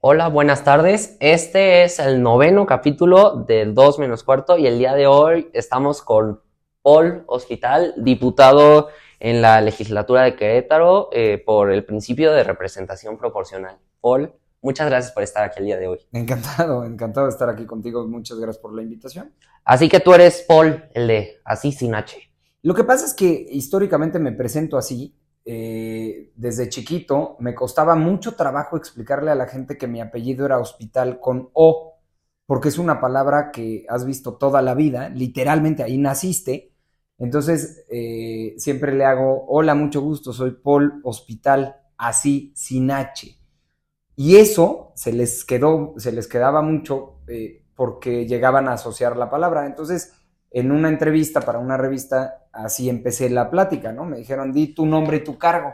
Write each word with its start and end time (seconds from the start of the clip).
Hola, 0.00 0.28
buenas 0.28 0.62
tardes. 0.62 1.16
Este 1.18 1.82
es 1.82 1.98
el 1.98 2.22
noveno 2.22 2.66
capítulo 2.66 3.42
de 3.48 3.64
2 3.66 3.98
menos 3.98 4.22
cuarto 4.22 4.56
y 4.56 4.68
el 4.68 4.78
día 4.78 4.94
de 4.94 5.08
hoy 5.08 5.50
estamos 5.52 6.02
con 6.02 6.40
Paul 6.82 7.24
Hospital, 7.26 7.94
diputado 7.96 8.90
en 9.18 9.42
la 9.42 9.60
legislatura 9.60 10.22
de 10.22 10.36
Querétaro 10.36 11.08
eh, 11.10 11.42
por 11.44 11.72
el 11.72 11.84
principio 11.84 12.30
de 12.32 12.44
representación 12.44 13.18
proporcional. 13.18 13.78
Paul, 14.00 14.32
muchas 14.62 14.88
gracias 14.88 15.12
por 15.12 15.24
estar 15.24 15.42
aquí 15.42 15.58
el 15.58 15.64
día 15.64 15.78
de 15.78 15.88
hoy. 15.88 15.98
Encantado, 16.12 16.84
encantado 16.84 17.26
de 17.26 17.32
estar 17.32 17.48
aquí 17.48 17.66
contigo. 17.66 18.06
Muchas 18.06 18.38
gracias 18.38 18.62
por 18.62 18.72
la 18.76 18.82
invitación. 18.82 19.34
Así 19.64 19.88
que 19.88 19.98
tú 19.98 20.14
eres 20.14 20.44
Paul, 20.46 20.84
el 20.94 21.08
de 21.08 21.40
así 21.44 21.72
sin 21.72 21.96
H. 21.96 22.16
Lo 22.62 22.72
que 22.72 22.84
pasa 22.84 23.04
es 23.04 23.14
que 23.14 23.48
históricamente 23.50 24.20
me 24.20 24.30
presento 24.30 24.78
así. 24.78 25.16
Eh, 25.50 26.30
desde 26.36 26.68
chiquito 26.68 27.36
me 27.40 27.54
costaba 27.54 27.94
mucho 27.94 28.34
trabajo 28.34 28.76
explicarle 28.76 29.30
a 29.30 29.34
la 29.34 29.46
gente 29.46 29.78
que 29.78 29.86
mi 29.86 29.98
apellido 29.98 30.44
era 30.44 30.58
hospital 30.58 31.20
con 31.20 31.48
O, 31.54 31.94
porque 32.44 32.68
es 32.68 32.76
una 32.76 33.00
palabra 33.00 33.50
que 33.50 33.86
has 33.88 34.04
visto 34.04 34.34
toda 34.34 34.60
la 34.60 34.74
vida, 34.74 35.08
literalmente 35.08 35.82
ahí 35.82 35.96
naciste. 35.96 36.74
Entonces 37.16 37.86
eh, 37.90 38.56
siempre 38.58 38.92
le 38.92 39.06
hago, 39.06 39.46
hola, 39.48 39.74
mucho 39.74 40.02
gusto, 40.02 40.34
soy 40.34 40.50
Paul 40.50 41.00
Hospital, 41.02 41.76
así 41.96 42.52
sin 42.54 42.90
H. 42.90 43.34
Y 44.16 44.36
eso 44.36 44.92
se 44.96 45.14
les 45.14 45.46
quedó, 45.46 45.94
se 45.96 46.12
les 46.12 46.28
quedaba 46.28 46.60
mucho 46.60 47.20
eh, 47.26 47.64
porque 47.74 48.26
llegaban 48.26 48.68
a 48.68 48.74
asociar 48.74 49.16
la 49.16 49.30
palabra. 49.30 49.64
Entonces, 49.64 50.12
en 50.50 50.72
una 50.72 50.90
entrevista 50.90 51.40
para 51.40 51.58
una 51.58 51.78
revista, 51.78 52.47
así 52.64 52.88
empecé 52.88 53.30
la 53.30 53.50
plática, 53.50 53.92
¿no? 53.92 54.04
Me 54.04 54.18
dijeron, 54.18 54.52
di 54.52 54.74
tu 54.74 54.84
nombre 54.86 55.18
y 55.18 55.24
tu 55.24 55.38
cargo, 55.38 55.72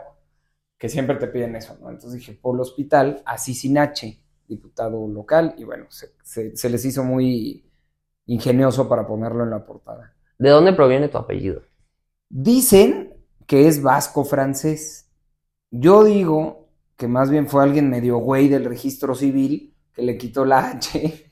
que 0.77 0.89
siempre 0.89 1.15
te 1.15 1.27
piden 1.27 1.55
eso, 1.55 1.77
¿no? 1.81 1.89
Entonces 1.89 2.19
dije, 2.19 2.33
Polo 2.33 2.61
Hospital, 2.61 3.21
así 3.25 3.53
sin 3.53 3.77
H, 3.77 4.19
diputado 4.47 5.07
local, 5.07 5.55
y 5.57 5.63
bueno, 5.63 5.87
se, 5.89 6.69
les 6.69 6.85
hizo 6.85 7.03
muy 7.03 7.65
ingenioso 8.27 8.87
para 8.87 9.07
ponerlo 9.07 9.43
en 9.43 9.49
la 9.49 9.65
portada. 9.65 10.15
¿De 10.37 10.49
dónde 10.49 10.73
proviene 10.73 11.09
tu 11.09 11.17
apellido? 11.17 11.61
Dicen 12.29 13.13
que 13.47 13.67
es 13.67 13.81
vasco-francés. 13.81 15.09
Yo 15.71 16.03
digo 16.03 16.69
que 16.97 17.07
más 17.07 17.29
bien 17.29 17.47
fue 17.47 17.63
alguien 17.63 17.89
medio 17.89 18.17
güey 18.17 18.47
del 18.47 18.65
registro 18.65 19.15
civil 19.15 19.75
que 19.93 20.01
le 20.01 20.17
quitó 20.17 20.45
la 20.45 20.71
H 20.71 21.24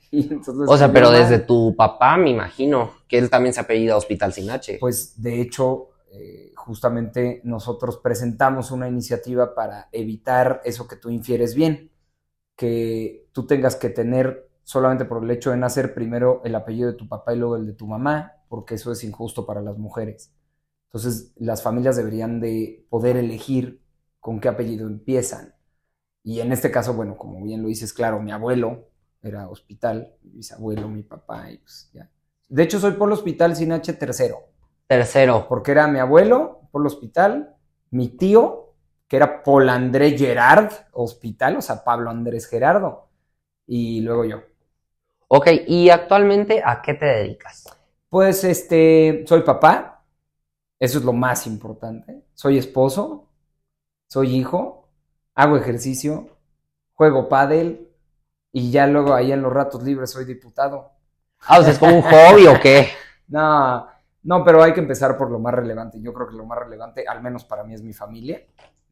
o 0.66 0.76
sea, 0.76 0.92
pero 0.92 1.10
desde 1.10 1.38
tu 1.38 1.74
papá, 1.76 2.16
me 2.16 2.30
imagino, 2.30 2.92
que 3.08 3.18
él 3.18 3.30
también 3.30 3.54
se 3.54 3.60
apellida 3.60 3.96
Hospital 3.96 4.32
Sin 4.32 4.50
H. 4.50 4.78
Pues 4.80 5.20
de 5.20 5.40
hecho, 5.40 5.90
eh, 6.12 6.52
justamente 6.56 7.40
nosotros 7.44 7.98
presentamos 7.98 8.70
una 8.70 8.88
iniciativa 8.88 9.54
para 9.54 9.88
evitar 9.92 10.60
eso 10.64 10.86
que 10.86 10.96
tú 10.96 11.10
infieres 11.10 11.54
bien, 11.54 11.90
que 12.56 13.28
tú 13.32 13.46
tengas 13.46 13.76
que 13.76 13.90
tener 13.90 14.48
solamente 14.62 15.04
por 15.04 15.22
el 15.22 15.30
hecho 15.30 15.50
de 15.50 15.56
nacer 15.56 15.94
primero 15.94 16.40
el 16.44 16.54
apellido 16.54 16.90
de 16.90 16.96
tu 16.96 17.08
papá 17.08 17.34
y 17.34 17.38
luego 17.38 17.56
el 17.56 17.66
de 17.66 17.72
tu 17.74 17.86
mamá, 17.86 18.32
porque 18.48 18.76
eso 18.76 18.92
es 18.92 19.04
injusto 19.04 19.44
para 19.46 19.60
las 19.60 19.76
mujeres. 19.76 20.32
Entonces, 20.86 21.32
las 21.36 21.62
familias 21.62 21.96
deberían 21.96 22.40
de 22.40 22.86
poder 22.88 23.16
elegir 23.16 23.82
con 24.20 24.40
qué 24.40 24.48
apellido 24.48 24.86
empiezan. 24.86 25.54
Y 26.22 26.40
en 26.40 26.52
este 26.52 26.70
caso, 26.70 26.94
bueno, 26.94 27.16
como 27.16 27.44
bien 27.44 27.62
lo 27.62 27.68
dices, 27.68 27.92
claro, 27.92 28.22
mi 28.22 28.32
abuelo 28.32 28.88
era 29.28 29.48
hospital, 29.48 30.14
bisabuelo, 30.22 30.88
mi 30.88 31.02
papá, 31.02 31.50
y 31.50 31.58
pues 31.58 31.90
ya. 31.92 32.10
De 32.48 32.62
hecho, 32.62 32.78
soy 32.78 32.92
por 32.92 33.08
el 33.08 33.14
hospital 33.14 33.56
sin 33.56 33.72
H 33.72 33.92
tercero. 33.94 34.38
Tercero. 34.86 35.46
Porque 35.48 35.72
era 35.72 35.86
mi 35.86 35.98
abuelo, 35.98 36.68
por 36.70 36.82
el 36.82 36.86
hospital, 36.86 37.56
mi 37.90 38.08
tío, 38.08 38.74
que 39.08 39.16
era 39.16 39.42
Paul 39.42 39.68
André 39.68 40.16
Gerard, 40.16 40.72
hospital, 40.92 41.56
o 41.56 41.62
sea, 41.62 41.84
Pablo 41.84 42.10
Andrés 42.10 42.46
Gerardo, 42.46 43.08
y 43.66 44.00
luego 44.00 44.24
yo. 44.24 44.42
Ok, 45.28 45.48
¿y 45.66 45.90
actualmente 45.90 46.62
a 46.64 46.82
qué 46.82 46.94
te 46.94 47.06
dedicas? 47.06 47.64
Pues 48.08 48.44
este, 48.44 49.24
soy 49.26 49.42
papá, 49.42 50.04
eso 50.78 50.98
es 50.98 51.04
lo 51.04 51.12
más 51.12 51.46
importante. 51.46 52.24
Soy 52.34 52.58
esposo, 52.58 53.30
soy 54.08 54.36
hijo, 54.36 54.88
hago 55.34 55.56
ejercicio, 55.56 56.38
juego 56.92 57.28
pádel, 57.28 57.93
y 58.56 58.70
ya 58.70 58.86
luego 58.86 59.12
ahí 59.12 59.32
en 59.32 59.42
los 59.42 59.52
ratos 59.52 59.82
libres 59.82 60.10
soy 60.10 60.24
diputado. 60.24 60.92
Ah, 61.40 61.58
o 61.58 61.62
sea, 61.64 61.72
es 61.72 61.78
como 61.78 61.96
un 61.96 62.02
hobby 62.02 62.46
o 62.46 62.58
qué? 62.60 62.88
No, 63.26 63.88
no, 64.22 64.44
pero 64.44 64.62
hay 64.62 64.74
que 64.74 64.80
empezar 64.80 65.16
por 65.16 65.30
lo 65.30 65.38
más 65.38 65.54
relevante. 65.54 65.98
Yo 65.98 66.12
creo 66.12 66.28
que 66.28 66.36
lo 66.36 66.44
más 66.44 66.58
relevante, 66.58 67.04
al 67.08 67.22
menos 67.22 67.42
para 67.46 67.64
mí, 67.64 67.72
es 67.72 67.82
mi 67.82 67.94
familia. 67.94 68.42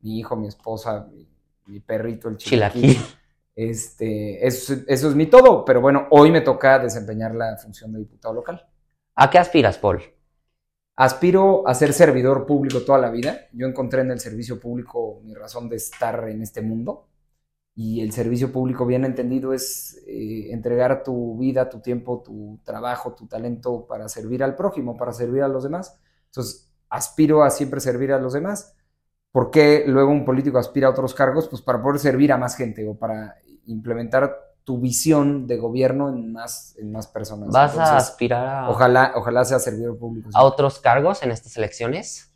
Mi 0.00 0.18
hijo, 0.18 0.36
mi 0.36 0.48
esposa, 0.48 1.06
mi, 1.66 1.80
perrito, 1.80 2.30
el 2.30 2.38
chilaquil. 2.38 2.96
Este, 3.54 4.44
eso, 4.44 4.74
eso 4.86 5.08
es 5.10 5.14
mi 5.14 5.26
todo, 5.26 5.66
pero 5.66 5.82
bueno, 5.82 6.06
hoy 6.10 6.30
me 6.30 6.40
toca 6.40 6.78
desempeñar 6.78 7.34
la 7.34 7.58
función 7.58 7.92
de 7.92 7.98
diputado 7.98 8.32
local. 8.32 8.66
¿A 9.14 9.28
qué 9.28 9.38
aspiras, 9.38 9.76
Paul? 9.76 10.02
Aspiro 10.96 11.68
a 11.68 11.74
ser 11.74 11.92
servidor 11.92 12.46
público 12.46 12.80
toda 12.80 12.98
la 12.98 13.10
vida. 13.10 13.42
Yo 13.52 13.66
encontré 13.66 14.00
en 14.00 14.10
el 14.10 14.18
servicio 14.18 14.58
público 14.58 15.20
mi 15.22 15.34
razón 15.34 15.68
de 15.68 15.76
estar 15.76 16.26
en 16.30 16.40
este 16.40 16.62
mundo 16.62 17.11
y 17.74 18.02
el 18.02 18.12
servicio 18.12 18.52
público 18.52 18.84
bien 18.84 19.04
entendido 19.04 19.54
es 19.54 20.02
eh, 20.06 20.52
entregar 20.52 21.02
tu 21.02 21.38
vida, 21.38 21.70
tu 21.70 21.80
tiempo, 21.80 22.22
tu 22.22 22.60
trabajo, 22.64 23.14
tu 23.14 23.26
talento 23.26 23.86
para 23.86 24.08
servir 24.08 24.44
al 24.44 24.54
prójimo, 24.54 24.96
para 24.96 25.12
servir 25.12 25.42
a 25.42 25.48
los 25.48 25.62
demás. 25.62 25.98
Entonces, 26.26 26.70
aspiro 26.90 27.42
a 27.42 27.50
siempre 27.50 27.80
servir 27.80 28.12
a 28.12 28.18
los 28.18 28.34
demás. 28.34 28.76
¿Por 29.30 29.50
qué 29.50 29.84
luego 29.86 30.10
un 30.10 30.26
político 30.26 30.58
aspira 30.58 30.88
a 30.88 30.90
otros 30.90 31.14
cargos? 31.14 31.48
Pues 31.48 31.62
para 31.62 31.82
poder 31.82 31.98
servir 31.98 32.30
a 32.32 32.36
más 32.36 32.56
gente 32.56 32.86
o 32.86 32.94
para 32.94 33.36
implementar 33.64 34.36
tu 34.64 34.78
visión 34.78 35.46
de 35.46 35.56
gobierno 35.56 36.10
en 36.10 36.30
más, 36.30 36.76
en 36.76 36.92
más 36.92 37.06
personas. 37.06 37.48
¿Vas 37.48 37.76
a 37.78 37.96
aspirar 37.96 38.46
a... 38.46 38.70
Ojalá, 38.70 39.12
ojalá 39.16 39.44
sea 39.46 39.58
servidor 39.58 39.98
público. 39.98 40.28
¿A 40.34 40.44
otros 40.44 40.78
cargos 40.78 41.22
en 41.22 41.30
estas 41.30 41.56
elecciones? 41.56 42.32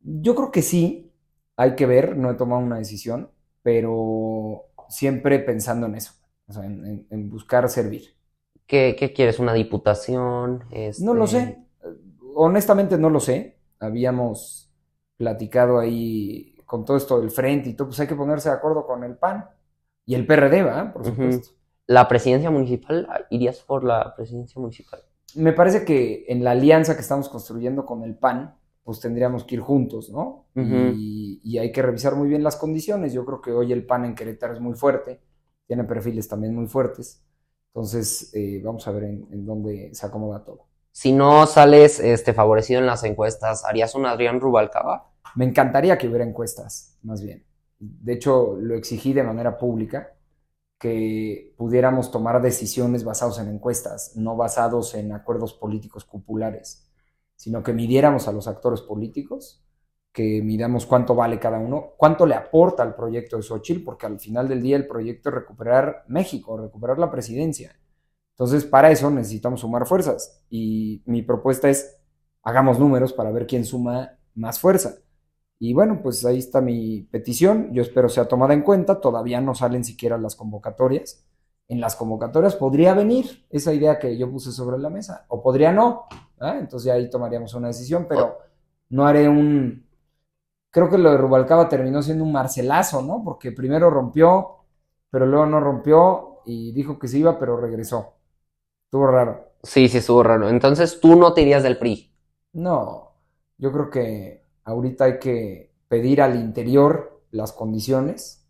Yo 0.00 0.36
creo 0.36 0.52
que 0.52 0.62
sí. 0.62 1.12
Hay 1.56 1.74
que 1.74 1.86
ver, 1.86 2.16
no 2.16 2.30
he 2.30 2.34
tomado 2.34 2.62
una 2.62 2.78
decisión, 2.78 3.32
pero 3.62 4.67
siempre 4.88 5.38
pensando 5.38 5.86
en 5.86 5.96
eso, 5.96 6.12
o 6.46 6.52
sea, 6.52 6.64
en, 6.64 7.30
buscar 7.30 7.68
servir. 7.68 8.16
¿Qué, 8.66 9.12
quieres? 9.14 9.38
¿Una 9.38 9.54
diputación? 9.54 10.64
No 11.00 11.14
lo 11.14 11.26
sé. 11.26 11.40
Este, 11.40 11.98
Honestamente 12.34 12.98
no 12.98 13.10
lo 13.10 13.20
sé. 13.20 13.58
Habíamos 13.80 14.70
platicado 15.16 15.78
ahí 15.78 16.54
con 16.66 16.84
todo 16.84 16.96
esto 16.98 17.18
del 17.18 17.30
frente 17.30 17.70
y 17.70 17.74
todo, 17.74 17.88
pues 17.88 18.00
hay 18.00 18.06
que 18.06 18.14
ponerse 18.14 18.50
de 18.50 18.56
acuerdo 18.56 18.86
con 18.86 19.02
el 19.02 19.16
PAN 19.16 19.48
y 20.04 20.14
el 20.14 20.26
PRD, 20.26 20.62
¿va? 20.62 20.92
Por 20.92 21.04
supuesto. 21.04 21.50
¿La 21.86 22.06
presidencia 22.06 22.50
municipal? 22.50 23.08
¿Irías 23.30 23.60
por 23.60 23.84
la 23.84 24.14
presidencia 24.14 24.60
municipal? 24.60 25.00
Me 25.34 25.54
parece 25.54 25.86
que 25.86 26.26
en 26.28 26.44
la 26.44 26.50
alianza 26.50 26.94
que 26.94 27.00
estamos 27.00 27.30
construyendo 27.30 27.86
con 27.86 28.02
el 28.04 28.14
PAN, 28.14 28.57
pues 28.88 29.00
tendríamos 29.00 29.44
que 29.44 29.56
ir 29.56 29.60
juntos, 29.60 30.08
¿no? 30.08 30.46
y, 30.54 31.58
hay 31.58 31.70
que 31.72 31.82
revisar 31.82 32.16
muy 32.16 32.26
bien 32.26 32.42
las 32.42 32.56
condiciones. 32.56 33.12
Yo 33.12 33.22
creo 33.26 33.42
que 33.42 33.52
hoy 33.52 33.70
el 33.70 33.84
PAN 33.84 34.06
en 34.06 34.14
Querétaro 34.14 34.54
es 34.54 34.60
muy 34.60 34.72
fuerte, 34.72 35.20
tiene 35.66 35.84
perfiles 35.84 36.26
también 36.26 36.54
muy 36.54 36.66
fuertes. 36.68 37.22
Entonces, 37.66 38.30
eh, 38.32 38.62
vamos 38.64 38.88
a 38.88 38.92
ver 38.92 39.04
en, 39.04 39.44
dónde 39.44 39.90
se 39.92 40.06
acomoda 40.06 40.42
todo. 40.42 40.68
Si 40.90 41.12
no 41.12 41.46
sales 41.46 42.00
este, 42.00 42.32
favorecido 42.32 42.80
en 42.80 42.86
las 42.86 43.04
encuestas, 43.04 43.62
¿harías 43.66 43.94
un 43.94 44.06
Adrián 44.06 44.40
Rubalcaba? 44.40 45.12
Me 45.34 45.44
encantaría 45.44 45.98
que 45.98 46.08
hubiera 46.08 46.24
encuestas, 46.24 46.96
más 47.02 47.22
bien. 47.22 47.44
De 47.78 48.14
hecho, 48.14 48.56
lo 48.58 48.74
exigí 48.74 49.12
de 49.12 49.22
manera 49.22 49.58
pública, 49.58 50.14
que 50.78 51.52
pudiéramos 51.58 52.10
tomar 52.10 52.40
decisiones 52.40 53.04
basadas 53.04 53.38
en 53.38 53.50
encuestas, 53.50 54.16
no 54.16 54.34
basados 54.34 54.94
en 54.94 55.12
acuerdos 55.12 55.52
políticos 55.52 56.06
populares 56.06 56.87
sino 57.38 57.62
que 57.62 57.72
midiéramos 57.72 58.26
a 58.26 58.32
los 58.32 58.48
actores 58.48 58.80
políticos, 58.80 59.64
que 60.12 60.42
midamos 60.42 60.86
cuánto 60.86 61.14
vale 61.14 61.38
cada 61.38 61.58
uno, 61.58 61.92
cuánto 61.96 62.26
le 62.26 62.34
aporta 62.34 62.82
al 62.82 62.96
proyecto 62.96 63.36
de 63.36 63.44
Xochitl, 63.44 63.84
porque 63.84 64.06
al 64.06 64.18
final 64.18 64.48
del 64.48 64.60
día 64.60 64.76
el 64.76 64.88
proyecto 64.88 65.28
es 65.28 65.36
recuperar 65.36 66.04
México, 66.08 66.56
recuperar 66.56 66.98
la 66.98 67.12
presidencia. 67.12 67.78
Entonces, 68.32 68.64
para 68.64 68.90
eso 68.90 69.08
necesitamos 69.10 69.60
sumar 69.60 69.86
fuerzas. 69.86 70.44
Y 70.50 71.00
mi 71.06 71.22
propuesta 71.22 71.68
es, 71.68 72.00
hagamos 72.42 72.80
números 72.80 73.12
para 73.12 73.30
ver 73.30 73.46
quién 73.46 73.64
suma 73.64 74.18
más 74.34 74.58
fuerza. 74.58 74.96
Y 75.60 75.72
bueno, 75.74 76.00
pues 76.02 76.24
ahí 76.24 76.38
está 76.38 76.60
mi 76.60 77.02
petición. 77.02 77.72
Yo 77.72 77.82
espero 77.82 78.08
sea 78.08 78.26
tomada 78.26 78.54
en 78.54 78.62
cuenta. 78.62 79.00
Todavía 79.00 79.40
no 79.40 79.54
salen 79.54 79.84
siquiera 79.84 80.18
las 80.18 80.34
convocatorias. 80.34 81.24
En 81.68 81.80
las 81.80 81.94
convocatorias 81.94 82.56
podría 82.56 82.94
venir 82.94 83.46
esa 83.50 83.72
idea 83.72 84.00
que 84.00 84.18
yo 84.18 84.28
puse 84.28 84.50
sobre 84.50 84.78
la 84.78 84.90
mesa, 84.90 85.26
o 85.28 85.40
podría 85.42 85.70
no. 85.70 86.06
Entonces 86.40 86.84
ya 86.84 86.94
ahí 86.94 87.10
tomaríamos 87.10 87.54
una 87.54 87.68
decisión, 87.68 88.06
pero 88.08 88.38
no 88.90 89.06
haré 89.06 89.28
un... 89.28 89.86
Creo 90.70 90.90
que 90.90 90.98
lo 90.98 91.10
de 91.10 91.16
Rubalcaba 91.16 91.68
terminó 91.68 92.02
siendo 92.02 92.24
un 92.24 92.32
marcelazo, 92.32 93.02
¿no? 93.02 93.22
Porque 93.24 93.52
primero 93.52 93.90
rompió, 93.90 94.58
pero 95.10 95.26
luego 95.26 95.46
no 95.46 95.60
rompió 95.60 96.40
y 96.44 96.72
dijo 96.72 96.98
que 96.98 97.08
se 97.08 97.18
iba, 97.18 97.38
pero 97.38 97.56
regresó. 97.56 98.14
Estuvo 98.84 99.06
raro. 99.06 99.52
Sí, 99.62 99.88
sí, 99.88 99.98
estuvo 99.98 100.22
raro. 100.22 100.48
Entonces 100.48 101.00
tú 101.00 101.16
no 101.16 101.34
te 101.34 101.42
irías 101.42 101.62
del 101.62 101.78
PRI. 101.78 102.12
No, 102.52 103.12
yo 103.56 103.72
creo 103.72 103.90
que 103.90 104.44
ahorita 104.64 105.04
hay 105.04 105.18
que 105.18 105.72
pedir 105.88 106.22
al 106.22 106.36
interior 106.36 107.22
las 107.30 107.52
condiciones, 107.52 108.46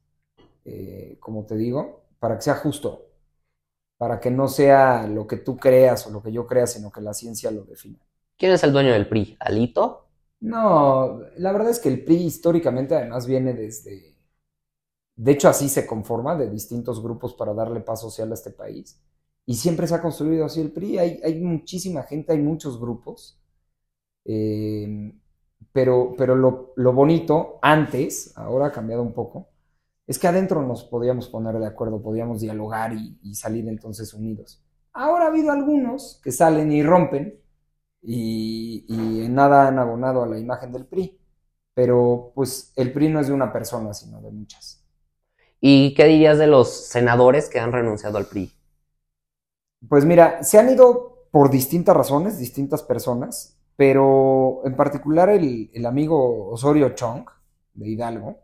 eh, 0.65 1.17
como 1.21 1.45
te 1.47 1.57
digo, 1.57 2.03
para 2.19 2.37
que 2.37 2.43
sea 2.43 2.55
justo, 2.57 3.08
para 3.99 4.21
que 4.21 4.31
no 4.31 4.49
sea 4.49 5.07
lo 5.07 5.27
que 5.27 5.37
tú 5.37 5.57
creas 5.57 6.07
o 6.07 6.11
lo 6.11 6.23
que 6.23 6.33
yo 6.33 6.47
crea, 6.47 6.67
sino 6.67 6.91
que 6.91 7.01
la 7.01 7.13
ciencia 7.13 7.51
lo 7.51 7.65
defina. 7.65 7.99
¿Quién 8.37 8.53
es 8.53 8.63
el 8.63 8.73
dueño 8.73 8.93
del 8.93 9.09
PRI? 9.09 9.37
¿Alito? 9.41 10.07
No, 10.41 11.21
la 11.37 11.53
verdad 11.53 11.71
es 11.71 11.81
que 11.81 11.89
el 11.89 12.05
PRI 12.05 12.17
históricamente 12.17 12.95
además 12.95 13.27
viene 13.27 13.53
desde... 13.53 14.17
De 15.17 15.33
hecho, 15.33 15.49
así 15.49 15.69
se 15.69 15.85
conforma 15.85 16.37
de 16.37 16.49
distintos 16.49 17.03
grupos 17.03 17.35
para 17.35 17.53
darle 17.53 17.81
paz 17.81 18.01
social 18.01 18.31
a 18.31 18.35
este 18.35 18.51
país. 18.51 19.03
Y 19.45 19.55
siempre 19.55 19.89
se 19.89 19.97
ha 19.97 20.01
construido 20.01 20.45
así 20.45 20.61
el 20.61 20.71
PRI. 20.71 20.99
Hay, 20.99 21.21
hay 21.25 21.41
muchísima 21.41 22.05
gente, 22.05 22.33
hay 22.33 22.39
muchos 22.39 22.79
grupos. 22.79 23.41
Eh, 24.25 25.13
pero 25.73 26.15
pero 26.17 26.37
lo, 26.37 26.73
lo, 26.77 26.93
bonito 26.93 27.59
antes, 27.63 28.33
ahora 28.37 28.67
ha 28.67 28.73
cambiado 28.73 29.03
un 29.03 29.13
poco, 29.13 29.49
es 30.09 30.19
que 30.19 30.27
adentro 30.29 30.63
nos 30.67 30.85
podíamos 30.85 31.29
poner 31.29 31.59
de 31.61 31.67
acuerdo, 31.69 32.03
podíamos 32.03 32.41
dialogar 32.41 32.95
y, 32.95 33.19
y 33.23 33.37
salir 33.37 33.69
entonces 33.69 34.15
unidos. 34.15 34.65
Ahora 34.93 35.27
ha 35.27 35.29
habido 35.29 35.53
algunos 35.53 36.21
que 36.25 36.33
salen 36.33 36.73
y 36.73 36.83
rompen 36.83 37.41
y, 38.03 38.87
y 38.89 39.25
en 39.27 39.35
nada 39.35 39.69
han 39.69 39.79
abonado 39.79 40.23
a 40.25 40.27
la 40.29 40.39
imagen 40.39 40.73
del 40.73 40.87
PRI. 40.87 41.21
Pero 41.75 42.33
pues 42.35 42.73
el 42.77 42.93
PRI 42.93 43.11
no 43.11 43.21
es 43.21 43.29
de 43.29 43.35
una 43.35 43.53
persona, 43.53 43.95
sino 43.95 44.21
de 44.23 44.31
muchas. 44.33 44.85
¿Y 45.61 45.95
qué 45.95 46.07
dirías 46.07 46.39
de 46.39 46.49
los 46.49 46.87
senadores 46.89 47.49
que 47.49 47.61
han 47.61 47.73
renunciado 47.73 48.19
al 48.19 48.27
PRI? 48.27 48.53
Pues 49.89 50.05
mira, 50.05 50.43
se 50.43 50.59
han 50.59 50.71
ido 50.71 51.29
por 51.31 51.51
distintas 51.51 51.97
razones, 51.97 52.39
distintas 52.39 52.83
personas, 52.83 53.57
pero 53.77 54.63
en 54.65 54.75
particular 54.77 55.29
el, 55.31 55.71
el 55.73 55.87
amigo 55.87 56.51
Osorio 56.51 56.91
Chong, 56.91 57.27
de 57.75 57.89
Hidalgo, 57.89 58.39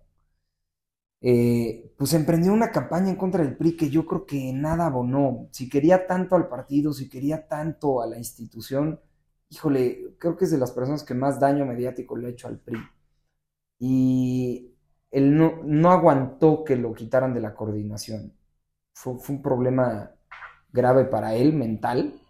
eh, 1.26 1.94
pues 1.96 2.12
emprendió 2.12 2.52
una 2.52 2.70
campaña 2.70 3.08
en 3.08 3.16
contra 3.16 3.42
del 3.42 3.56
PRI 3.56 3.78
que 3.78 3.88
yo 3.88 4.04
creo 4.06 4.26
que 4.26 4.52
nada 4.52 4.86
abonó. 4.86 5.48
Si 5.52 5.70
quería 5.70 6.06
tanto 6.06 6.36
al 6.36 6.48
partido, 6.48 6.92
si 6.92 7.08
quería 7.08 7.48
tanto 7.48 8.02
a 8.02 8.06
la 8.06 8.18
institución, 8.18 9.00
híjole, 9.48 10.16
creo 10.18 10.36
que 10.36 10.44
es 10.44 10.50
de 10.50 10.58
las 10.58 10.72
personas 10.72 11.02
que 11.02 11.14
más 11.14 11.40
daño 11.40 11.64
mediático 11.64 12.14
le 12.16 12.26
ha 12.26 12.30
hecho 12.30 12.48
al 12.48 12.58
PRI. 12.58 12.78
Y 13.78 14.74
él 15.10 15.36
no, 15.36 15.62
no 15.64 15.90
aguantó 15.92 16.62
que 16.64 16.76
lo 16.76 16.92
quitaran 16.94 17.32
de 17.34 17.40
la 17.40 17.54
coordinación. 17.54 18.34
Fue, 18.92 19.18
fue, 19.18 19.36
un 19.36 19.42
problema 19.42 20.12
grave 20.72 21.04
para 21.06 21.34
él, 21.36 21.54
mental. 21.54 22.20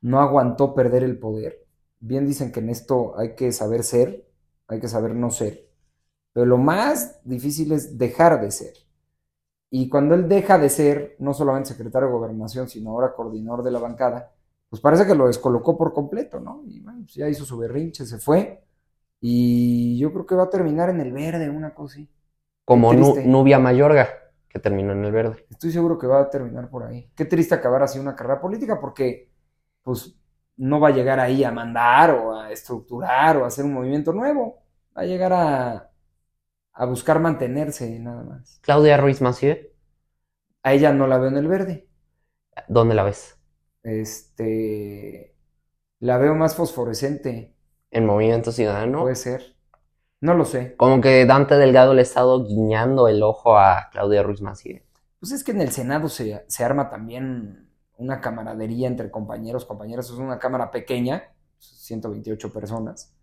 No 0.00 0.20
aguantó 0.20 0.74
perder 0.74 1.02
el 1.04 1.18
poder. 1.18 1.66
Bien 2.00 2.26
dicen 2.26 2.52
que 2.52 2.60
en 2.60 2.70
esto 2.70 3.18
hay 3.18 3.34
que 3.34 3.52
saber 3.52 3.82
ser, 3.84 4.28
hay 4.68 4.80
que 4.80 4.88
saber 4.88 5.14
no 5.16 5.30
ser. 5.30 5.73
Pero 6.34 6.46
lo 6.46 6.58
más 6.58 7.20
difícil 7.24 7.72
es 7.72 7.96
dejar 7.96 8.40
de 8.40 8.50
ser. 8.50 8.74
Y 9.70 9.88
cuando 9.88 10.14
él 10.14 10.28
deja 10.28 10.58
de 10.58 10.68
ser, 10.68 11.16
no 11.20 11.32
solamente 11.32 11.70
secretario 11.70 12.08
de 12.08 12.14
gobernación, 12.14 12.68
sino 12.68 12.90
ahora 12.90 13.14
coordinador 13.14 13.62
de 13.62 13.70
la 13.70 13.78
bancada, 13.78 14.32
pues 14.68 14.82
parece 14.82 15.06
que 15.06 15.14
lo 15.14 15.28
descolocó 15.28 15.78
por 15.78 15.92
completo, 15.92 16.40
¿no? 16.40 16.62
Y 16.66 16.80
bueno, 16.80 17.02
pues 17.04 17.14
ya 17.14 17.28
hizo 17.28 17.44
su 17.44 17.56
berrinche, 17.56 18.04
se 18.04 18.18
fue. 18.18 18.64
Y 19.20 19.96
yo 19.98 20.12
creo 20.12 20.26
que 20.26 20.34
va 20.34 20.44
a 20.44 20.50
terminar 20.50 20.90
en 20.90 21.00
el 21.00 21.12
verde, 21.12 21.48
una 21.48 21.72
cosa 21.72 21.94
así. 21.94 22.10
Como 22.64 22.92
nu 22.92 23.14
Nubia 23.24 23.60
Mayorga, 23.60 24.08
que 24.48 24.58
terminó 24.58 24.92
en 24.92 25.04
el 25.04 25.12
verde. 25.12 25.46
Estoy 25.50 25.70
seguro 25.70 25.98
que 25.98 26.08
va 26.08 26.20
a 26.20 26.30
terminar 26.30 26.68
por 26.68 26.82
ahí. 26.82 27.10
Qué 27.14 27.24
triste 27.24 27.54
acabar 27.54 27.84
así 27.84 28.00
una 28.00 28.16
carrera 28.16 28.40
política 28.40 28.80
porque, 28.80 29.30
pues, 29.82 30.16
no 30.56 30.80
va 30.80 30.88
a 30.88 30.92
llegar 30.92 31.20
ahí 31.20 31.44
a 31.44 31.52
mandar 31.52 32.10
o 32.10 32.36
a 32.36 32.50
estructurar 32.50 33.36
o 33.36 33.44
a 33.44 33.46
hacer 33.46 33.64
un 33.64 33.74
movimiento 33.74 34.12
nuevo. 34.12 34.58
Va 34.96 35.02
a 35.02 35.06
llegar 35.06 35.32
a, 35.32 35.90
a 36.74 36.86
buscar 36.86 37.20
mantenerse 37.20 37.98
nada 38.00 38.22
más. 38.24 38.58
Claudia 38.62 38.96
Ruiz 38.96 39.20
Massieu. 39.20 39.56
A 40.62 40.72
ella 40.72 40.92
no 40.92 41.06
la 41.06 41.18
veo 41.18 41.28
en 41.28 41.36
el 41.36 41.48
verde. 41.48 41.88
¿Dónde 42.68 42.94
la 42.94 43.04
ves? 43.04 43.38
Este. 43.82 45.36
La 46.00 46.18
veo 46.18 46.34
más 46.34 46.56
fosforescente. 46.56 47.54
¿En 47.90 48.06
Movimiento 48.06 48.50
Ciudadano? 48.50 49.02
Puede 49.02 49.14
ser. 49.14 49.56
No 50.20 50.34
lo 50.34 50.44
sé. 50.44 50.74
Como 50.76 51.00
que 51.00 51.26
Dante 51.26 51.56
Delgado 51.56 51.94
le 51.94 52.00
ha 52.00 52.02
estado 52.02 52.44
guiñando 52.44 53.08
el 53.08 53.22
ojo 53.22 53.58
a 53.58 53.88
Claudia 53.92 54.22
Ruiz 54.22 54.40
Massieu. 54.40 54.82
Pues 55.20 55.32
es 55.32 55.44
que 55.44 55.52
en 55.52 55.60
el 55.60 55.70
Senado 55.70 56.08
se, 56.08 56.44
se 56.48 56.64
arma 56.64 56.88
también 56.90 57.70
una 57.96 58.20
camaradería 58.20 58.88
entre 58.88 59.10
compañeros, 59.10 59.64
compañeras. 59.64 60.06
Es 60.06 60.12
una 60.12 60.38
cámara 60.38 60.70
pequeña, 60.70 61.34
128 61.58 62.52
personas, 62.52 63.13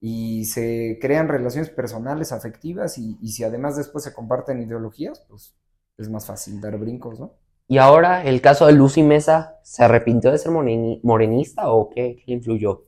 y 0.00 0.46
se 0.46 0.98
crean 1.00 1.28
relaciones 1.28 1.70
personales, 1.70 2.32
afectivas, 2.32 2.98
y, 2.98 3.18
y 3.20 3.28
si 3.28 3.44
además 3.44 3.76
después 3.76 4.04
se 4.04 4.14
comparten 4.14 4.62
ideologías, 4.62 5.20
pues 5.28 5.54
es 5.98 6.08
más 6.08 6.26
fácil 6.26 6.60
dar 6.60 6.78
brincos, 6.78 7.20
¿no? 7.20 7.34
Y 7.68 7.78
ahora, 7.78 8.24
el 8.24 8.40
caso 8.40 8.66
de 8.66 8.72
Lucy 8.72 9.02
Mesa, 9.02 9.60
¿se 9.62 9.84
arrepintió 9.84 10.32
de 10.32 10.38
ser 10.38 10.50
morenista 10.50 11.70
o 11.70 11.90
qué, 11.90 12.20
qué 12.24 12.32
influyó? 12.32 12.84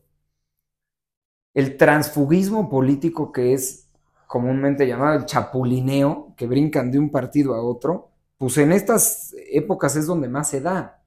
El 1.55 1.77
transfugismo 1.77 2.69
político 2.69 3.31
que 3.33 3.53
es 3.53 3.89
comúnmente 4.27 4.87
llamado 4.87 5.19
el 5.19 5.27
chapulineo, 5.27 6.35
que 6.37 6.47
brincan 6.47 6.91
de 6.91 6.99
un 6.99 7.11
partido 7.11 7.55
a 7.55 7.63
otro, 7.63 8.11
pues 8.39 8.59
en 8.59 8.73
estas 8.73 9.35
épocas 9.53 9.95
es 9.95 10.07
donde 10.07 10.29
más 10.29 10.49
se 10.49 10.61
da. 10.61 11.05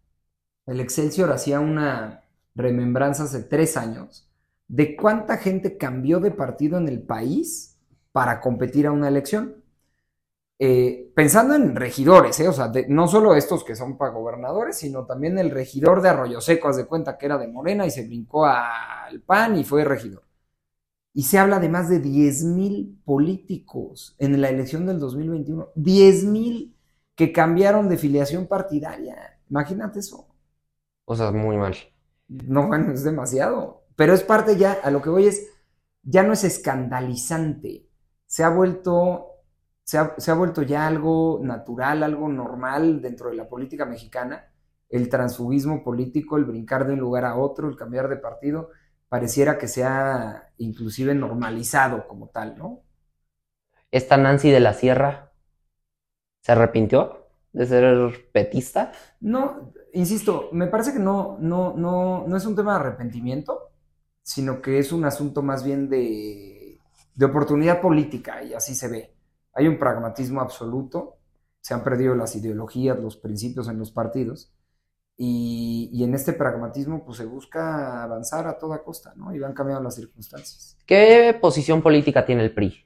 El 0.68 0.80
Excelsior 0.80 1.32
hacía 1.32 1.60
una 1.60 2.24
remembranza 2.56 3.24
hace 3.24 3.42
tres 3.44 3.78
años 3.78 4.30
de 4.68 4.96
cuánta 4.96 5.38
gente 5.38 5.78
cambió 5.78 6.20
de 6.20 6.32
partido 6.32 6.78
en 6.78 6.88
el 6.88 7.02
país 7.02 7.78
para 8.12 8.40
competir 8.42 8.88
a 8.88 8.92
una 8.92 9.08
elección. 9.08 9.64
Eh, 10.58 11.12
pensando 11.14 11.54
en 11.54 11.76
regidores, 11.76 12.40
eh, 12.40 12.48
o 12.48 12.54
sea, 12.54 12.70
de, 12.70 12.88
no 12.88 13.10
solo 13.10 13.36
estos 13.36 13.66
que 13.66 13.76
son 13.76 13.98
para 13.98 14.12
gobernadores, 14.12 14.78
sino 14.78 15.06
también 15.06 15.38
el 15.38 15.52
regidor 15.52 16.02
de 16.02 16.10
Arroyo 16.10 16.40
Seco, 16.40 16.70
haz 16.70 16.78
de 16.78 16.86
cuenta 16.86 17.18
que 17.18 17.26
era 17.26 17.38
de 17.38 17.48
Morena 17.50 17.86
y 17.86 17.92
se 17.92 18.06
brincó 18.06 18.46
al 18.46 19.22
PAN 19.26 19.58
y 19.58 19.66
fue 19.66 19.84
regidor. 19.84 20.24
Y 21.14 21.24
se 21.24 21.40
habla 21.40 21.60
de 21.60 21.70
más 21.70 21.90
de 21.90 22.00
10 22.00 22.44
mil 22.44 23.02
políticos 23.06 24.16
en 24.18 24.40
la 24.42 24.50
elección 24.50 24.86
del 24.86 25.00
2021. 25.00 25.70
10 25.76 26.26
mil 26.26 26.76
que 27.16 27.32
cambiaron 27.32 27.88
de 27.90 27.98
filiación 27.98 28.48
partidaria. 28.48 29.40
Imagínate 29.50 30.00
eso. 30.00 30.28
O 31.06 31.16
sea, 31.16 31.32
muy 31.32 31.58
mal. 31.58 31.76
No, 32.28 32.68
bueno, 32.68 32.92
es 32.92 33.04
demasiado. 33.04 33.85
Pero 33.96 34.14
es 34.14 34.24
parte 34.24 34.58
ya, 34.58 34.74
a 34.84 34.92
lo 34.92 35.02
que 35.02 35.10
voy 35.10 35.28
es, 35.28 35.48
ya 36.04 36.24
no 36.24 36.34
es 36.34 36.44
escandalizante. 36.44 37.88
Se 38.26 38.44
ha 38.44 38.50
vuelto 38.50 39.36
se 39.86 40.00
ha, 40.00 40.16
se 40.18 40.32
ha, 40.32 40.34
vuelto 40.34 40.64
ya 40.64 40.88
algo 40.88 41.40
natural, 41.44 42.02
algo 42.02 42.28
normal 42.28 43.02
dentro 43.02 43.30
de 43.30 43.36
la 43.36 43.48
política 43.48 43.86
mexicana. 43.86 44.52
El 44.90 45.10
transfugismo 45.10 45.84
político, 45.84 46.38
el 46.38 46.46
brincar 46.46 46.88
de 46.88 46.94
un 46.94 47.00
lugar 47.00 47.24
a 47.24 47.38
otro, 47.38 47.70
el 47.70 47.76
cambiar 47.76 48.10
de 48.10 48.18
partido, 48.18 48.72
pareciera 49.10 49.58
que 49.60 49.68
se 49.68 49.84
ha 49.84 50.52
inclusive 50.58 51.14
normalizado 51.14 52.08
como 52.08 52.30
tal, 52.30 52.58
¿no? 52.58 52.82
¿Esta 53.92 54.18
Nancy 54.18 54.50
de 54.50 54.60
la 54.60 54.74
Sierra 54.74 55.32
se 56.42 56.52
arrepintió 56.52 57.28
de 57.54 57.66
ser 57.68 58.30
petista? 58.32 58.92
No, 59.22 59.72
insisto, 59.94 60.50
me 60.52 60.68
parece 60.68 60.94
que 60.94 61.00
no, 61.00 61.38
no, 61.40 61.74
no, 61.78 62.26
no 62.28 62.38
es 62.38 62.46
un 62.46 62.56
tema 62.56 62.74
de 62.74 62.80
arrepentimiento, 62.80 63.65
sino 64.26 64.62
que 64.62 64.80
es 64.80 64.92
un 64.92 65.06
asunto 65.06 65.42
más 65.42 65.64
bien 65.64 65.90
de, 65.90 66.80
de 67.14 67.26
oportunidad 67.26 67.80
política 67.80 68.44
y 68.44 68.54
así 68.54 68.76
se 68.76 68.90
ve 68.90 69.16
hay 69.56 69.68
un 69.68 69.80
pragmatismo 69.80 70.42
absoluto, 70.42 71.18
se 71.62 71.74
han 71.74 71.84
perdido 71.84 72.14
las 72.14 72.36
ideologías, 72.36 73.00
los 73.00 73.16
principios 73.18 73.70
en 73.70 73.80
los 73.80 73.90
partidos, 73.90 74.52
y, 75.18 75.90
y, 75.94 76.04
en 76.04 76.14
este 76.14 76.34
pragmatismo 76.34 77.06
pues 77.06 77.18
se 77.18 77.26
busca 77.26 78.04
avanzar 78.04 78.48
a 78.48 78.58
toda 78.58 78.84
costa, 78.84 79.14
¿no? 79.16 79.34
Y 79.34 79.40
van 79.40 79.54
cambiando 79.54 79.82
las 79.82 79.96
circunstancias. 79.96 80.78
¿Qué 80.86 81.38
posición 81.40 81.82
política 81.82 82.26
tiene 82.26 82.44
el 82.44 82.54
PRI? 82.54 82.86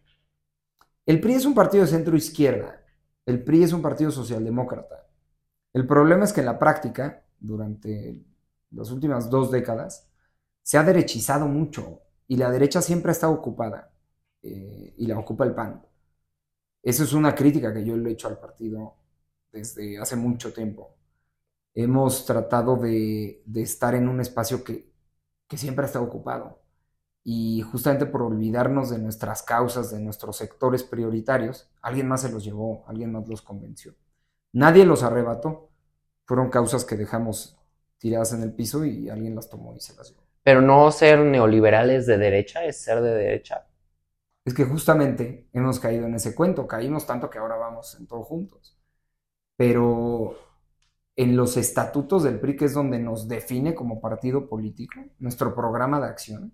El 1.07 1.19
PRI 1.19 1.33
es 1.33 1.45
un 1.45 1.55
partido 1.55 1.83
de 1.83 1.89
centro 1.89 2.15
izquierda, 2.15 2.83
el 3.25 3.43
PRI 3.43 3.63
es 3.63 3.73
un 3.73 3.81
partido 3.81 4.11
socialdemócrata. 4.11 5.07
El 5.73 5.87
problema 5.87 6.23
es 6.23 6.31
que 6.31 6.41
en 6.41 6.45
la 6.45 6.59
práctica, 6.59 7.23
durante 7.39 8.23
las 8.69 8.91
últimas 8.91 9.31
dos 9.31 9.49
décadas, 9.49 10.07
se 10.69 10.77
ha 10.77 10.83
derechizado 10.83 11.47
mucho 11.47 12.03
y 12.27 12.37
la 12.37 12.51
derecha 12.51 12.79
siempre 12.79 13.09
ha 13.09 13.13
estado 13.13 13.33
ocupada 13.33 13.91
eh, 14.43 14.93
y 14.99 15.07
la 15.07 15.17
ocupa 15.17 15.43
el 15.43 15.55
PAN. 15.55 15.83
Esa 16.83 17.03
es 17.05 17.13
una 17.13 17.33
crítica 17.33 17.73
que 17.73 17.83
yo 17.83 17.97
le 17.97 18.11
he 18.11 18.13
hecho 18.13 18.27
al 18.27 18.39
partido 18.39 18.93
desde 19.51 19.97
hace 19.97 20.15
mucho 20.15 20.53
tiempo. 20.53 20.95
Hemos 21.73 22.23
tratado 22.23 22.75
de, 22.77 23.41
de 23.47 23.61
estar 23.63 23.95
en 23.95 24.07
un 24.07 24.21
espacio 24.21 24.63
que, 24.63 24.93
que 25.47 25.57
siempre 25.57 25.85
ha 25.85 25.87
estado 25.87 26.05
ocupado. 26.05 26.61
Y 27.23 27.63
justamente 27.63 28.05
por 28.05 28.21
olvidarnos 28.21 28.91
de 28.91 28.99
nuestras 28.99 29.41
causas, 29.41 29.89
de 29.89 29.99
nuestros 29.99 30.37
sectores 30.37 30.83
prioritarios, 30.83 31.71
alguien 31.81 32.07
más 32.07 32.21
se 32.21 32.31
los 32.31 32.43
llevó, 32.43 32.85
alguien 32.87 33.11
más 33.11 33.27
los 33.27 33.41
convenció. 33.41 33.95
Nadie 34.53 34.85
los 34.85 35.01
arrebató. 35.01 35.71
Fueron 36.25 36.51
causas 36.51 36.85
que 36.85 36.95
dejamos 36.95 37.57
tiradas 37.97 38.33
en 38.33 38.43
el 38.43 38.53
piso 38.53 38.85
y 38.85 39.09
alguien 39.09 39.33
las 39.33 39.49
tomó 39.49 39.75
y 39.75 39.79
se 39.79 39.95
las 39.95 40.11
llevó. 40.11 40.28
Pero 40.49 40.61
no 40.61 40.91
ser 40.91 41.19
neoliberales 41.19 42.07
de 42.07 42.17
derecha 42.17 42.63
es 42.65 42.81
ser 42.81 43.01
de 43.01 43.13
derecha 43.13 43.67
es 44.43 44.55
que 44.55 44.65
justamente 44.65 45.47
hemos 45.53 45.79
caído 45.79 46.07
en 46.07 46.15
ese 46.15 46.33
cuento, 46.33 46.65
caímos 46.65 47.05
tanto 47.05 47.29
que 47.29 47.37
ahora 47.37 47.55
vamos 47.55 47.95
en 47.99 48.07
todos 48.07 48.25
juntos. 48.25 48.75
Pero 49.55 50.39
en 51.15 51.37
los 51.37 51.55
estatutos 51.55 52.23
del 52.23 52.39
PRI, 52.39 52.55
que 52.55 52.65
es 52.65 52.73
donde 52.73 52.97
nos 52.97 53.27
define 53.27 53.75
como 53.75 54.01
partido 54.01 54.49
político, 54.49 54.99
nuestro 55.19 55.53
programa 55.53 55.99
de 55.99 56.07
acción, 56.07 56.51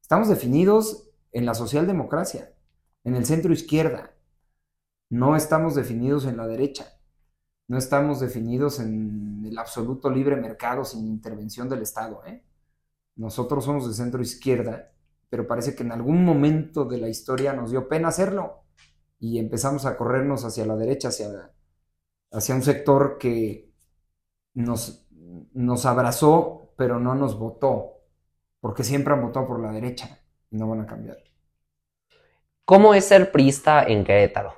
estamos 0.00 0.30
definidos 0.30 1.10
en 1.30 1.44
la 1.44 1.52
socialdemocracia, 1.52 2.50
en 3.04 3.14
el 3.14 3.26
centro 3.26 3.52
izquierda. 3.52 4.14
No 5.10 5.36
estamos 5.36 5.74
definidos 5.74 6.24
en 6.24 6.38
la 6.38 6.46
derecha. 6.46 6.98
No 7.68 7.76
estamos 7.76 8.20
definidos 8.20 8.80
en 8.80 9.44
el 9.44 9.58
absoluto 9.58 10.08
libre 10.08 10.36
mercado 10.36 10.82
sin 10.86 11.06
intervención 11.06 11.68
del 11.68 11.82
Estado. 11.82 12.24
¿eh? 12.24 12.42
Nosotros 13.16 13.64
somos 13.64 13.86
de 13.86 13.94
centro 13.94 14.22
izquierda, 14.22 14.92
pero 15.28 15.46
parece 15.46 15.74
que 15.74 15.82
en 15.82 15.92
algún 15.92 16.24
momento 16.24 16.84
de 16.84 16.98
la 16.98 17.08
historia 17.08 17.52
nos 17.52 17.70
dio 17.70 17.88
pena 17.88 18.08
hacerlo 18.08 18.64
y 19.18 19.38
empezamos 19.38 19.86
a 19.86 19.96
corrernos 19.96 20.44
hacia 20.44 20.66
la 20.66 20.76
derecha, 20.76 21.08
hacia, 21.08 21.50
hacia 22.32 22.54
un 22.54 22.62
sector 22.62 23.18
que 23.18 23.72
nos, 24.54 25.06
nos 25.52 25.86
abrazó, 25.86 26.72
pero 26.76 26.98
no 26.98 27.14
nos 27.14 27.38
votó, 27.38 28.00
porque 28.60 28.84
siempre 28.84 29.14
han 29.14 29.22
votado 29.22 29.46
por 29.46 29.60
la 29.60 29.72
derecha 29.72 30.18
y 30.50 30.56
no 30.56 30.68
van 30.68 30.80
a 30.80 30.86
cambiar. 30.86 31.18
¿Cómo 32.64 32.94
es 32.94 33.04
ser 33.04 33.30
priista 33.30 33.84
en 33.84 34.04
Querétaro? 34.04 34.54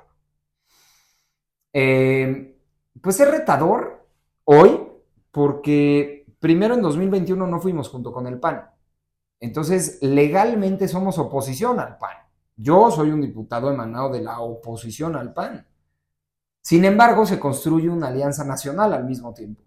Eh, 1.73 2.57
pues 3.01 3.19
es 3.19 3.29
retador 3.29 4.07
hoy, 4.45 4.81
porque 5.31 6.16
primero 6.47 6.75
en 6.75 6.81
2021 6.81 7.45
no 7.45 7.59
fuimos 7.59 7.89
junto 7.89 8.13
con 8.13 8.25
el 8.25 8.39
PAN. 8.39 8.69
Entonces, 9.41 9.97
legalmente 9.99 10.87
somos 10.87 11.17
oposición 11.17 11.77
al 11.81 11.97
PAN. 11.97 12.15
Yo 12.55 12.89
soy 12.89 13.11
un 13.11 13.19
diputado 13.19 13.69
emanado 13.69 14.11
de 14.11 14.21
la 14.21 14.39
oposición 14.39 15.17
al 15.17 15.33
PAN. 15.33 15.67
Sin 16.61 16.85
embargo, 16.85 17.25
se 17.25 17.37
construye 17.37 17.89
una 17.89 18.07
alianza 18.07 18.45
nacional 18.45 18.93
al 18.93 19.03
mismo 19.03 19.33
tiempo. 19.33 19.61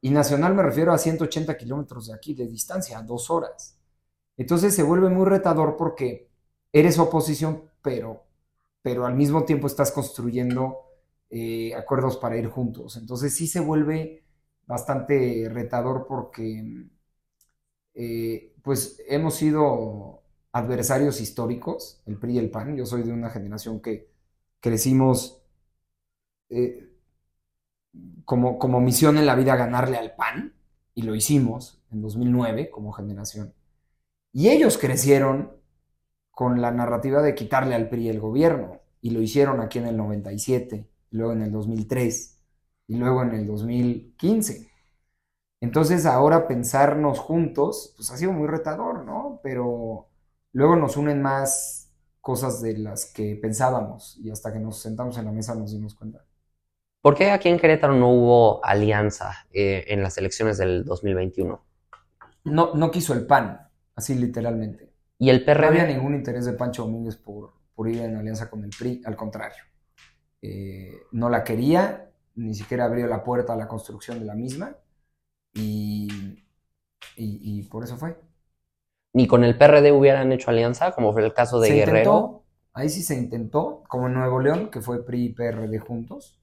Y 0.00 0.10
nacional 0.10 0.52
me 0.52 0.64
refiero 0.64 0.92
a 0.92 0.98
180 0.98 1.56
kilómetros 1.56 2.08
de 2.08 2.14
aquí 2.14 2.34
de 2.34 2.48
distancia, 2.48 2.98
a 2.98 3.02
dos 3.02 3.30
horas. 3.30 3.78
Entonces 4.36 4.74
se 4.74 4.82
vuelve 4.82 5.10
muy 5.10 5.26
retador 5.26 5.76
porque 5.76 6.28
eres 6.72 6.98
oposición, 6.98 7.70
pero, 7.82 8.24
pero 8.82 9.06
al 9.06 9.14
mismo 9.14 9.44
tiempo 9.44 9.68
estás 9.68 9.92
construyendo 9.92 10.76
eh, 11.30 11.72
acuerdos 11.76 12.16
para 12.16 12.36
ir 12.36 12.48
juntos. 12.48 12.96
Entonces 12.96 13.32
sí 13.32 13.46
se 13.46 13.60
vuelve 13.60 14.24
bastante 14.70 15.48
retador 15.50 16.06
porque 16.06 16.86
eh, 17.94 18.54
pues 18.62 19.02
hemos 19.08 19.34
sido 19.34 20.22
adversarios 20.52 21.20
históricos, 21.20 22.02
el 22.06 22.16
PRI 22.18 22.34
y 22.34 22.38
el 22.38 22.50
PAN. 22.50 22.76
Yo 22.76 22.86
soy 22.86 23.02
de 23.02 23.12
una 23.12 23.30
generación 23.30 23.80
que 23.80 24.08
crecimos 24.60 25.42
eh, 26.48 26.88
como, 28.24 28.58
como 28.58 28.80
misión 28.80 29.18
en 29.18 29.26
la 29.26 29.34
vida 29.34 29.56
ganarle 29.56 29.96
al 29.96 30.14
PAN, 30.14 30.54
y 30.94 31.02
lo 31.02 31.14
hicimos 31.14 31.82
en 31.90 32.02
2009 32.02 32.70
como 32.70 32.92
generación. 32.92 33.54
Y 34.32 34.48
ellos 34.50 34.78
crecieron 34.78 35.52
con 36.30 36.60
la 36.60 36.70
narrativa 36.70 37.22
de 37.22 37.34
quitarle 37.34 37.74
al 37.74 37.88
PRI 37.88 38.08
el 38.08 38.20
gobierno, 38.20 38.80
y 39.02 39.10
lo 39.10 39.20
hicieron 39.20 39.60
aquí 39.60 39.78
en 39.78 39.86
el 39.86 39.96
97, 39.96 40.88
y 41.10 41.16
luego 41.16 41.32
en 41.32 41.42
el 41.42 41.52
2003, 41.52 42.39
y 42.90 42.96
luego 42.96 43.22
en 43.22 43.32
el 43.34 43.46
2015. 43.46 44.68
Entonces 45.60 46.06
ahora 46.06 46.48
pensarnos 46.48 47.20
juntos, 47.20 47.94
pues 47.96 48.10
ha 48.10 48.16
sido 48.16 48.32
muy 48.32 48.48
retador, 48.48 49.04
¿no? 49.04 49.38
Pero 49.44 50.08
luego 50.52 50.74
nos 50.74 50.96
unen 50.96 51.22
más 51.22 51.92
cosas 52.20 52.60
de 52.60 52.78
las 52.78 53.12
que 53.12 53.38
pensábamos 53.40 54.18
y 54.18 54.32
hasta 54.32 54.52
que 54.52 54.58
nos 54.58 54.80
sentamos 54.80 55.16
en 55.18 55.26
la 55.26 55.30
mesa 55.30 55.54
nos 55.54 55.70
dimos 55.70 55.94
cuenta. 55.94 56.24
¿Por 57.00 57.14
qué 57.14 57.30
aquí 57.30 57.48
en 57.48 57.60
Querétaro 57.60 57.94
no 57.94 58.10
hubo 58.10 58.64
alianza 58.64 59.46
eh, 59.52 59.84
en 59.86 60.02
las 60.02 60.18
elecciones 60.18 60.58
del 60.58 60.84
2021? 60.84 61.64
No, 62.42 62.74
no 62.74 62.90
quiso 62.90 63.14
el 63.14 63.24
PAN, 63.24 63.68
así 63.94 64.16
literalmente. 64.16 64.92
¿Y 65.16 65.30
el 65.30 65.44
PRD? 65.44 65.60
No 65.60 65.68
había 65.68 65.86
ningún 65.86 66.16
interés 66.16 66.44
de 66.44 66.54
Pancho 66.54 66.82
Domínguez 66.82 67.14
por, 67.14 67.52
por 67.72 67.88
ir 67.88 68.02
en 68.02 68.16
alianza 68.16 68.50
con 68.50 68.64
el 68.64 68.70
PRI, 68.76 69.02
al 69.04 69.14
contrario. 69.14 69.62
Eh, 70.42 71.02
no 71.12 71.30
la 71.30 71.44
quería, 71.44 72.09
ni 72.44 72.54
siquiera 72.54 72.84
abrió 72.84 73.06
la 73.06 73.22
puerta 73.22 73.52
a 73.52 73.56
la 73.56 73.68
construcción 73.68 74.18
de 74.18 74.24
la 74.24 74.34
misma 74.34 74.76
y, 75.52 76.42
y, 77.16 77.62
por 77.64 77.84
eso 77.84 77.96
fue. 77.96 78.16
¿Ni 79.12 79.26
con 79.26 79.44
el 79.44 79.58
PRD 79.58 79.92
hubieran 79.92 80.32
hecho 80.32 80.50
alianza, 80.50 80.92
como 80.92 81.12
fue 81.12 81.24
el 81.24 81.34
caso 81.34 81.60
de 81.60 81.68
se 81.68 81.74
Guerrero? 81.74 81.98
Intentó, 81.98 82.44
ahí 82.72 82.88
sí 82.88 83.02
se 83.02 83.16
intentó, 83.16 83.82
como 83.88 84.06
en 84.06 84.14
Nuevo 84.14 84.40
León, 84.40 84.70
que 84.70 84.80
fue 84.80 85.04
PRI 85.04 85.24
y 85.24 85.32
PRD 85.32 85.78
juntos 85.78 86.40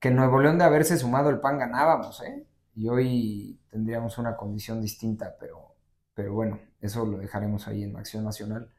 que 0.00 0.08
en 0.08 0.16
Nuevo 0.16 0.40
León 0.40 0.58
de 0.58 0.64
haberse 0.64 0.96
sumado 0.96 1.28
el 1.28 1.40
PAN 1.40 1.58
ganábamos, 1.58 2.22
¿eh? 2.22 2.46
Y 2.74 2.88
hoy 2.88 3.60
tendríamos 3.70 4.16
una 4.16 4.36
condición 4.36 4.80
distinta, 4.80 5.36
pero, 5.38 5.76
pero 6.14 6.32
bueno, 6.32 6.58
eso 6.80 7.04
lo 7.04 7.18
dejaremos 7.18 7.68
ahí 7.68 7.84
en 7.84 7.96
Acción 7.96 8.24
Nacional, 8.24 8.70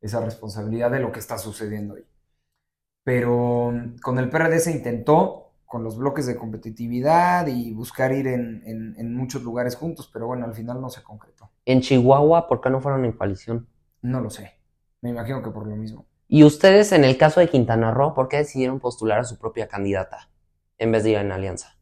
esa 0.00 0.20
responsabilidad 0.20 0.90
de 0.90 1.00
lo 1.00 1.12
que 1.12 1.20
está 1.20 1.38
sucediendo 1.38 1.94
hoy. 1.94 2.04
Pero 3.06 3.70
mm, 3.72 4.00
con 4.00 4.18
el 4.18 4.28
PRD 4.28 4.58
se 4.58 4.72
intentó, 4.72 5.52
con 5.64 5.84
los 5.84 5.96
bloques 5.96 6.26
de 6.26 6.36
competitividad 6.36 7.46
y 7.46 7.72
buscar 7.72 8.10
ir 8.12 8.26
en, 8.26 8.62
en 8.66 9.14
muchos 9.14 9.42
lugares 9.42 9.76
juntos, 9.76 10.10
pero 10.12 10.26
bueno, 10.26 10.44
al 10.44 10.54
final 10.54 10.80
no 10.80 10.90
se 10.90 11.02
concretó. 11.02 11.50
En 11.64 11.80
Chihuahua, 11.80 12.48
¿por 12.48 12.60
qué 12.60 12.70
no 12.70 12.80
fueron 12.80 13.04
en 13.04 13.12
coalición? 13.12 13.68
No 14.02 14.20
lo 14.20 14.30
sé. 14.30 14.52
Me 15.02 15.10
imagino 15.10 15.42
que 15.42 15.50
por 15.50 15.66
lo 15.66 15.76
mismo. 15.76 16.06
¿Y 16.26 16.42
ustedes 16.42 16.90
en 16.90 17.04
el 17.04 17.16
caso 17.16 17.40
de 17.40 17.48
Quintana 17.48 17.92
Roo, 17.92 18.14
por 18.14 18.28
qué 18.28 18.38
decidieron 18.38 18.80
postular 18.80 19.20
a 19.20 19.24
su 19.24 19.38
propia 19.38 19.68
candidata? 19.68 20.28
en 20.78 20.92
vez 20.92 21.04
de 21.04 21.10
ir 21.10 21.16
en 21.16 21.32
alianza? 21.32 21.76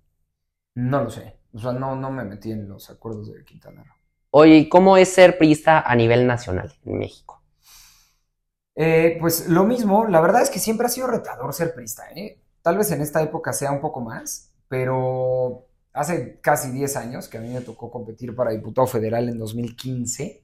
No 0.75 1.05
lo 1.05 1.11
sé. 1.11 1.39
O 1.53 1.59
sea, 1.59 1.73
no, 1.73 1.97
no 1.97 2.11
me 2.11 2.25
metí 2.25 2.51
en 2.51 2.69
los 2.69 2.91
acuerdos 2.91 3.33
de 3.33 3.45
Quintana 3.45 3.85
Roo. 3.85 3.95
Oye, 4.31 4.69
¿cómo 4.69 4.97
es 4.97 5.13
ser 5.13 5.39
priista 5.39 5.81
a 5.81 5.95
nivel 5.95 6.27
nacional 6.27 6.73
en 6.85 6.99
México? 6.99 7.44
Eh, 8.77 9.17
pues 9.21 9.49
lo 9.49 9.65
mismo, 9.65 10.07
la 10.07 10.21
verdad 10.21 10.43
es 10.43 10.51
que 10.51 10.59
siempre 10.59 10.87
ha 10.87 10.91
sido 10.91 11.07
retador 11.07 11.53
ser 11.55 11.75
priista, 11.75 12.11
¿eh? 12.15 12.41
Tal 12.63 12.79
vez 12.79 12.91
en 12.91 13.03
esta 13.03 13.23
época 13.23 13.53
sea 13.53 13.73
un 13.73 13.81
poco 13.81 14.01
más, 14.01 14.53
pero 14.69 15.67
hace 15.93 16.41
casi 16.41 16.71
10 16.71 16.97
años 16.97 17.29
que 17.29 17.39
a 17.39 17.41
mí 17.41 17.49
me 17.51 17.61
tocó 17.61 17.91
competir 17.91 18.35
para 18.35 18.51
diputado 18.51 18.87
federal 18.87 19.29
en 19.29 19.39
2015. 19.39 20.43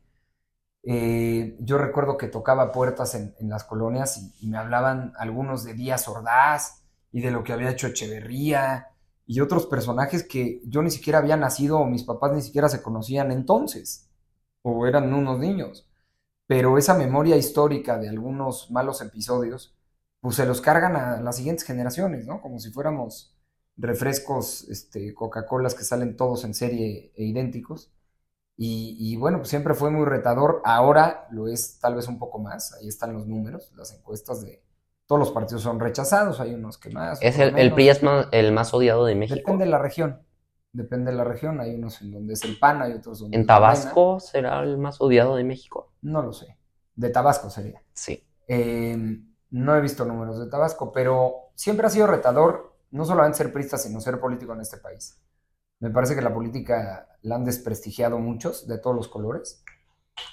Eh, 0.82 1.56
yo 1.60 1.78
recuerdo 1.78 2.16
que 2.16 2.28
tocaba 2.28 2.72
puertas 2.72 3.14
en, 3.14 3.34
las 3.48 3.64
colonias 3.64 4.18
y, 4.18 4.46
y, 4.46 4.48
me 4.48 4.58
hablaban 4.58 5.12
algunos 5.18 5.64
de 5.64 5.74
Díaz 5.74 6.08
Ordaz, 6.08 6.80
y 7.12 7.20
de 7.20 7.30
lo 7.30 7.42
que 7.44 7.52
había 7.52 7.70
hecho 7.70 7.86
Echeverría 7.88 8.88
y 9.26 9.40
otros 9.40 9.66
personajes 9.66 10.24
que 10.24 10.60
yo 10.64 10.82
ni 10.82 10.90
siquiera 10.90 11.18
había 11.18 11.36
nacido 11.36 11.78
o 11.78 11.86
mis 11.86 12.04
papás 12.04 12.32
ni 12.32 12.42
siquiera 12.42 12.68
se 12.68 12.82
conocían 12.82 13.30
entonces, 13.30 14.08
o 14.62 14.86
eran 14.86 15.12
unos 15.12 15.38
niños. 15.38 15.88
Pero 16.50 16.78
esa 16.78 16.94
memoria 16.94 17.36
histórica 17.36 17.96
de 17.96 18.08
algunos 18.08 18.72
malos 18.72 19.00
episodios, 19.02 19.72
pues 20.20 20.34
se 20.34 20.46
los 20.46 20.60
cargan 20.60 20.96
a 20.96 21.20
las 21.20 21.36
siguientes 21.36 21.64
generaciones, 21.64 22.26
¿no? 22.26 22.40
Como 22.40 22.58
si 22.58 22.72
fuéramos 22.72 23.38
refrescos, 23.76 24.68
este, 24.68 25.14
Coca-Colas 25.14 25.76
que 25.76 25.84
salen 25.84 26.16
todos 26.16 26.42
en 26.42 26.54
serie 26.54 27.12
e 27.14 27.22
idénticos. 27.22 27.92
Y, 28.56 28.96
y, 28.98 29.14
bueno, 29.14 29.38
pues 29.38 29.48
siempre 29.48 29.74
fue 29.74 29.92
muy 29.92 30.04
retador. 30.06 30.60
Ahora 30.64 31.28
lo 31.30 31.46
es 31.46 31.78
tal 31.78 31.94
vez 31.94 32.08
un 32.08 32.18
poco 32.18 32.40
más. 32.40 32.72
Ahí 32.72 32.88
están 32.88 33.12
los 33.12 33.28
números, 33.28 33.70
las 33.76 33.92
encuestas 33.92 34.42
de, 34.42 34.60
todos 35.06 35.20
los 35.20 35.30
partidos 35.30 35.62
son 35.62 35.78
rechazados, 35.78 36.40
hay 36.40 36.52
unos 36.52 36.78
que 36.78 36.90
más. 36.90 37.20
¿Es 37.22 37.38
el, 37.38 37.56
el, 37.56 37.72
PRI 37.74 37.90
es 37.90 38.00
el 38.32 38.50
más 38.50 38.74
odiado 38.74 39.04
de 39.04 39.14
México? 39.14 39.36
Depende 39.36 39.66
de 39.66 39.70
la 39.70 39.78
región. 39.78 40.20
Depende 40.72 41.10
de 41.10 41.16
la 41.16 41.24
región. 41.24 41.60
Hay 41.60 41.74
unos 41.74 42.00
en 42.02 42.12
donde 42.12 42.34
es 42.34 42.44
el 42.44 42.58
PAN, 42.58 42.82
hay 42.82 42.92
otros 42.92 43.20
donde. 43.20 43.36
¿En 43.36 43.46
Tabasco 43.46 44.20
será 44.20 44.62
el 44.62 44.78
más 44.78 45.00
odiado 45.00 45.36
de 45.36 45.44
México? 45.44 45.92
No 46.02 46.22
lo 46.22 46.32
sé. 46.32 46.56
De 46.94 47.10
Tabasco 47.10 47.50
sería. 47.50 47.82
Sí. 47.92 48.24
Eh, 48.46 49.20
no 49.50 49.76
he 49.76 49.80
visto 49.80 50.04
números 50.04 50.38
de 50.38 50.48
Tabasco, 50.48 50.92
pero 50.92 51.50
siempre 51.54 51.86
ha 51.86 51.90
sido 51.90 52.06
retador 52.06 52.76
no 52.90 53.04
solamente 53.04 53.38
ser 53.38 53.52
prista, 53.52 53.78
sino 53.78 54.00
ser 54.00 54.20
político 54.20 54.52
en 54.52 54.60
este 54.60 54.78
país. 54.78 55.20
Me 55.80 55.90
parece 55.90 56.14
que 56.14 56.22
la 56.22 56.34
política 56.34 57.08
la 57.22 57.36
han 57.36 57.44
desprestigiado 57.44 58.18
muchos, 58.18 58.66
de 58.66 58.78
todos 58.78 58.94
los 58.94 59.08
colores. 59.08 59.64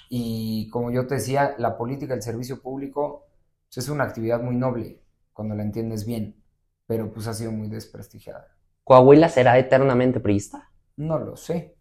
Y 0.08 0.68
como 0.70 0.90
yo 0.90 1.06
te 1.06 1.16
decía, 1.16 1.54
la 1.58 1.76
política, 1.76 2.14
el 2.14 2.22
servicio 2.22 2.60
público 2.60 3.26
pues, 3.68 3.84
es 3.84 3.88
una 3.88 4.04
actividad 4.04 4.42
muy 4.42 4.56
noble 4.56 5.02
cuando 5.32 5.54
la 5.54 5.62
entiendes 5.62 6.04
bien, 6.04 6.42
pero 6.86 7.12
pues 7.12 7.26
ha 7.26 7.34
sido 7.34 7.52
muy 7.52 7.68
desprestigiada. 7.68 8.57
¿Coahuila 8.88 9.28
será 9.28 9.58
eternamente 9.58 10.18
priista? 10.18 10.70
No 10.96 11.18
lo 11.18 11.36
sé. 11.36 11.76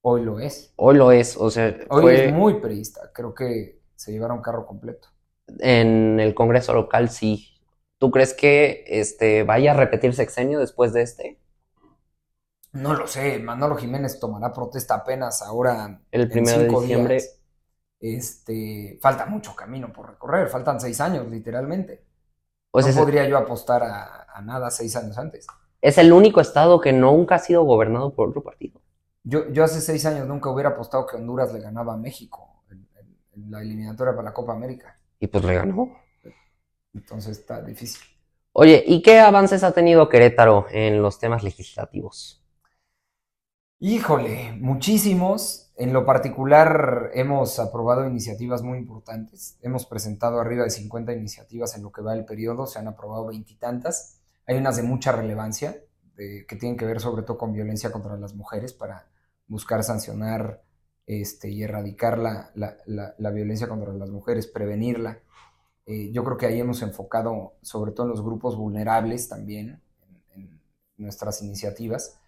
Hoy 0.00 0.22
lo 0.22 0.38
es. 0.38 0.72
Hoy 0.76 0.96
lo 0.96 1.10
es, 1.10 1.36
o 1.36 1.50
sea, 1.50 1.76
hoy 1.88 2.14
es 2.14 2.32
muy 2.32 2.60
priista. 2.60 3.10
Creo 3.12 3.34
que 3.34 3.80
se 3.96 4.12
llevaron 4.12 4.40
carro 4.40 4.64
completo. 4.64 5.08
En 5.58 6.20
el 6.20 6.32
Congreso 6.32 6.72
local 6.72 7.10
sí. 7.10 7.60
¿Tú 7.98 8.12
crees 8.12 8.32
que 8.32 8.84
este 8.86 9.42
vaya 9.42 9.72
a 9.72 9.74
repetir 9.74 10.14
sexenio 10.14 10.60
después 10.60 10.92
de 10.92 11.02
este? 11.02 11.40
No 12.70 12.94
lo 12.94 13.08
sé. 13.08 13.40
Manolo 13.40 13.74
Jiménez 13.74 14.20
tomará 14.20 14.52
protesta 14.52 14.94
apenas 14.94 15.42
ahora. 15.42 16.00
El 16.12 16.28
primero 16.28 16.60
de 16.60 16.68
diciembre. 16.68 17.22
Este, 17.98 19.00
falta 19.02 19.26
mucho 19.26 19.56
camino 19.56 19.92
por 19.92 20.08
recorrer, 20.08 20.48
faltan 20.48 20.80
seis 20.80 21.00
años, 21.00 21.26
literalmente. 21.26 22.04
no 22.72 22.94
podría 22.94 23.28
yo 23.28 23.36
apostar 23.36 23.82
a, 23.82 24.40
nada 24.42 24.70
seis 24.70 24.94
años 24.94 25.18
antes. 25.18 25.44
Es 25.82 25.98
el 25.98 26.12
único 26.12 26.40
estado 26.40 26.80
que 26.80 26.92
nunca 26.92 27.36
ha 27.36 27.38
sido 27.38 27.62
gobernado 27.64 28.14
por 28.14 28.28
otro 28.30 28.42
partido. 28.42 28.80
Yo, 29.22 29.48
yo 29.50 29.64
hace 29.64 29.80
seis 29.80 30.04
años 30.06 30.26
nunca 30.26 30.50
hubiera 30.50 30.70
apostado 30.70 31.06
que 31.06 31.16
Honduras 31.16 31.52
le 31.52 31.60
ganaba 31.60 31.94
a 31.94 31.96
México 31.96 32.62
en, 32.70 32.86
en- 32.98 33.16
en 33.44 33.50
la 33.50 33.62
eliminatoria 33.62 34.12
para 34.14 34.28
la 34.28 34.34
Copa 34.34 34.52
América. 34.52 34.98
Y 35.20 35.26
pues 35.26 35.44
le 35.44 35.54
ganó. 35.54 35.90
Entonces 36.94 37.38
está 37.38 37.62
difícil. 37.62 38.00
Oye, 38.52 38.82
¿y 38.86 39.02
qué 39.02 39.18
avances 39.20 39.62
ha 39.64 39.72
tenido 39.72 40.08
Querétaro 40.08 40.66
en 40.70 41.02
los 41.02 41.18
temas 41.18 41.42
legislativos? 41.42 42.42
Híjole, 43.80 44.52
muchísimos. 44.60 45.72
En 45.76 45.92
lo 45.94 46.04
particular, 46.04 47.10
hemos 47.14 47.58
aprobado 47.58 48.06
iniciativas 48.06 48.62
muy 48.62 48.78
importantes. 48.78 49.58
Hemos 49.62 49.86
presentado 49.86 50.38
arriba 50.40 50.64
de 50.64 50.70
50 50.70 51.12
iniciativas 51.14 51.74
en 51.76 51.82
lo 51.82 51.90
que 51.90 52.02
va 52.02 52.14
el 52.14 52.26
periodo, 52.26 52.66
se 52.66 52.78
han 52.78 52.88
aprobado 52.88 53.26
veintitantas. 53.26 54.19
Hay 54.50 54.58
unas 54.58 54.76
de 54.76 54.84
mucha 54.84 55.12
relevancia, 55.12 55.76
que 56.46 56.56
tienen 56.56 56.76
que 56.76 56.84
ver 56.84 57.00
sobre 57.00 57.22
todo 57.22 57.38
con 57.38 57.52
violencia 57.54 57.92
contra 57.92 58.16
las 58.18 58.34
mujeres 58.34 58.74
para 58.74 59.06
buscar 59.48 59.82
sancionar 59.84 60.62
este, 61.06 61.50
y 61.50 61.62
erradicar 61.62 62.18
la, 62.18 62.50
la- 62.56 63.30
violencia 63.30 63.68
contra 63.68 63.92
las 63.94 64.10
mujeres, 64.10 64.46
prevenirla. 64.46 65.20
Eh, 65.86 66.12
yo 66.12 66.24
creo 66.24 66.36
que 66.38 66.46
ahí 66.46 66.60
hemos 66.60 66.82
enfocado 66.82 67.54
sobre 67.62 67.92
todo 67.92 68.06
en 68.06 68.10
los 68.10 68.22
grupos 68.22 68.56
vulnerables 68.56 69.28
también, 69.28 69.80
en, 70.34 70.42
en 70.42 70.60
nuestras 70.98 71.42
iniciativas 71.42 72.18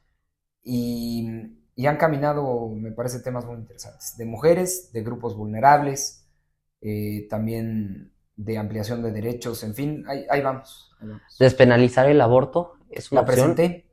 y, 0.63 1.29
y 1.75 1.87
han 1.87 1.97
caminado, 1.97 2.69
me 2.71 2.93
parece, 2.93 3.21
temas 3.21 3.45
muy 3.47 3.57
interesantes, 3.57 4.17
de 4.17 4.25
mujeres, 4.27 4.93
de 4.93 5.03
grupos 5.03 5.37
vulnerables, 5.37 6.27
eh, 6.81 7.27
también 7.31 8.12
de 8.37 8.59
ampliación 8.59 9.03
de 9.03 9.13
derechos, 9.13 9.63
en 9.63 9.75
fin, 9.75 10.05
ahí, 10.09 10.25
ahí 10.31 10.41
vamos. 10.41 10.95
ahí 11.01 11.09
vamos. 11.09 11.37
¿Despenalizar 11.39 12.09
el 12.09 12.21
aborto 12.21 12.75
es 12.91 13.13
una 13.13 13.23
La 13.23 13.29
opción 13.29 13.55
presenté, 13.55 13.87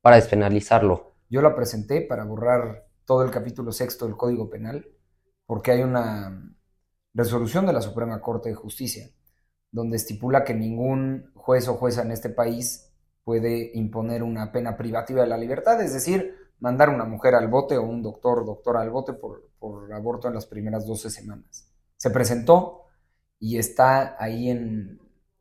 para 0.00 0.16
despenalizarlo? 0.16 1.14
yo 1.28 1.42
la 1.42 1.54
presenté 1.54 2.02
para 2.02 2.24
borrar 2.24 2.86
todo 3.04 3.22
el 3.22 3.30
capítulo 3.30 3.72
sexto 3.72 4.06
del 4.06 4.16
Código 4.16 4.48
Penal, 4.48 4.86
porque 5.46 5.72
hay 5.72 5.82
una 5.82 6.54
resolución 7.12 7.66
de 7.66 7.72
la 7.72 7.82
Suprema 7.82 8.20
Corte 8.20 8.48
de 8.50 8.54
Justicia 8.54 9.08
donde 9.74 9.96
estipula 9.96 10.44
que 10.44 10.54
ningún 10.54 11.32
juez 11.34 11.66
o 11.66 11.74
jueza 11.74 12.02
en 12.02 12.12
este 12.12 12.30
país 12.30 12.92
puede 13.24 13.72
imponer 13.74 14.22
una 14.22 14.52
pena 14.52 14.76
privativa 14.76 15.22
de 15.22 15.26
la 15.26 15.36
libertad, 15.36 15.82
es 15.82 15.92
decir, 15.92 16.32
mandar 16.60 16.90
a 16.90 16.92
una 16.92 17.04
mujer 17.04 17.34
al 17.34 17.48
bote 17.48 17.76
o 17.76 17.82
un 17.82 18.00
doctor 18.00 18.38
o 18.38 18.44
doctora 18.44 18.82
al 18.82 18.90
bote 18.90 19.14
por, 19.14 19.50
por 19.58 19.92
aborto 19.92 20.28
en 20.28 20.34
las 20.34 20.46
primeras 20.46 20.86
12 20.86 21.10
semanas. 21.10 21.68
Se 21.96 22.10
presentó 22.10 22.83
y 23.38 23.58
está 23.58 24.16
ahí 24.22 24.50
en, 24.50 24.98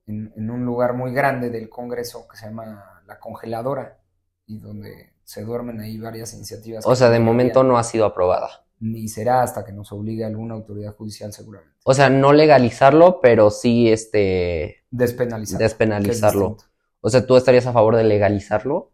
en- 0.08 0.34
en 0.36 0.50
un 0.52 0.66
lugar 0.66 0.94
muy 0.94 1.14
grande 1.14 1.50
del 1.50 1.70
Congreso 1.70 2.28
que 2.28 2.38
se 2.38 2.46
llama 2.48 3.02
La 3.08 3.20
Congeladora 3.20 4.00
y 4.46 4.60
donde 4.60 5.14
se 5.24 5.44
duermen 5.44 5.80
ahí 5.80 5.98
varias 5.98 6.34
iniciativas. 6.34 6.86
O 6.86 6.96
sea, 6.96 7.10
de 7.10 7.20
momento 7.20 7.64
no 7.64 7.78
ha 7.78 7.84
sido 7.84 8.06
aprobada. 8.06 8.66
Ni 8.80 9.08
será 9.08 9.42
hasta 9.44 9.64
que 9.64 9.72
nos 9.72 9.92
obligue 9.94 10.26
alguna 10.26 10.56
autoridad 10.56 10.94
judicial 10.96 11.32
seguramente. 11.32 11.74
O 11.86 11.94
sea, 11.94 12.10
no 12.10 12.34
legalizarlo, 12.34 13.22
pero 13.22 13.50
sí 13.50 13.90
este 13.90 14.84
Despenalizar. 14.92 15.56
es 15.56 15.60
despenalizarlo. 15.70 16.58
O 17.00 17.10
sea, 17.10 17.26
¿tú 17.26 17.38
estarías 17.38 17.66
a 17.66 17.74
favor 17.74 17.96
de 17.96 18.04
legalizarlo? 18.04 18.92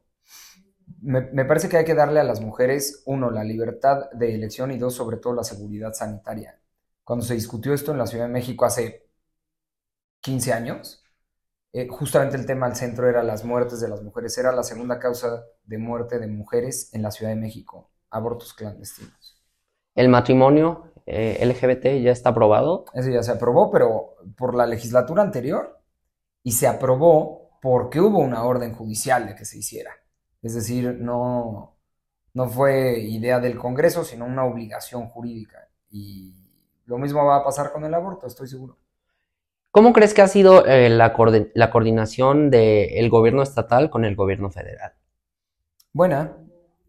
Me, 1.02 1.22
me 1.32 1.46
parece 1.46 1.70
que 1.70 1.78
hay 1.78 1.86
que 1.86 1.96
darle 1.96 2.20
a 2.20 2.24
las 2.24 2.42
mujeres, 2.42 3.04
uno, 3.06 3.32
la 3.32 3.44
libertad 3.44 4.10
de 4.12 4.36
elección 4.36 4.72
y 4.72 4.78
dos, 4.78 4.96
sobre 4.96 5.18
todo, 5.18 5.34
la 5.34 5.44
seguridad 5.44 5.94
sanitaria. 5.94 6.60
Cuando 7.10 7.26
se 7.26 7.34
discutió 7.34 7.74
esto 7.74 7.92
en 7.92 7.98
la 7.98 8.06
Ciudad 8.06 8.28
de 8.28 8.32
México 8.32 8.66
hace 8.66 9.10
15 10.22 10.54
años, 10.54 11.04
eh, 11.74 11.88
justamente 11.90 12.38
el 12.38 12.46
tema 12.46 12.68
al 12.68 12.76
centro 12.76 13.10
era 13.10 13.24
las 13.24 13.44
muertes 13.44 13.82
de 13.82 13.88
las 13.88 14.04
mujeres. 14.04 14.38
Era 14.38 14.52
la 14.52 14.62
segunda 14.62 15.00
causa 15.00 15.44
de 15.64 15.80
muerte 15.80 16.20
de 16.20 16.28
mujeres 16.28 16.94
en 16.94 17.02
la 17.02 17.10
Ciudad 17.10 17.32
de 17.32 17.40
México, 17.40 17.90
abortos 18.12 18.54
clandestinos. 18.54 19.42
¿El 19.96 20.10
matrimonio 20.10 20.94
eh, 21.08 21.44
LGBT 21.44 22.00
ya 22.00 22.12
está 22.12 22.30
aprobado? 22.30 22.86
Eso 22.94 23.10
ya 23.10 23.24
se 23.24 23.32
aprobó, 23.32 23.72
pero 23.72 24.18
por 24.38 24.54
la 24.54 24.68
legislatura 24.68 25.24
anterior 25.24 25.82
y 26.44 26.52
se 26.52 26.68
aprobó 26.68 27.58
porque 27.60 28.00
hubo 28.00 28.20
una 28.20 28.44
orden 28.44 28.76
judicial 28.76 29.26
de 29.26 29.34
que 29.34 29.46
se 29.46 29.58
hiciera. 29.58 29.96
Es 30.44 30.54
decir, 30.54 31.00
no, 31.00 31.76
no 32.36 32.50
fue 32.50 33.00
idea 33.00 33.40
del 33.40 33.58
Congreso, 33.58 34.04
sino 34.04 34.26
una 34.26 34.46
obligación 34.46 35.10
jurídica. 35.10 35.58
Y 35.90 36.39
lo 36.90 36.98
mismo 36.98 37.24
va 37.24 37.38
a 37.38 37.44
pasar 37.44 37.72
con 37.72 37.86
el 37.86 37.94
aborto, 37.94 38.26
estoy 38.26 38.48
seguro. 38.48 38.80
¿Cómo 39.70 39.94
crees 39.94 40.16
que 40.16 40.24
ha 40.24 40.28
sido 40.28 40.66
eh, 40.66 40.90
la, 40.90 41.14
coordinación 41.14 42.50
del 42.50 43.10
gobierno 43.12 43.44
estatal 43.44 43.92
con 43.92 44.06
el 44.06 44.16
gobierno 44.16 44.50
federal? 44.50 44.94
Buena, 45.94 46.36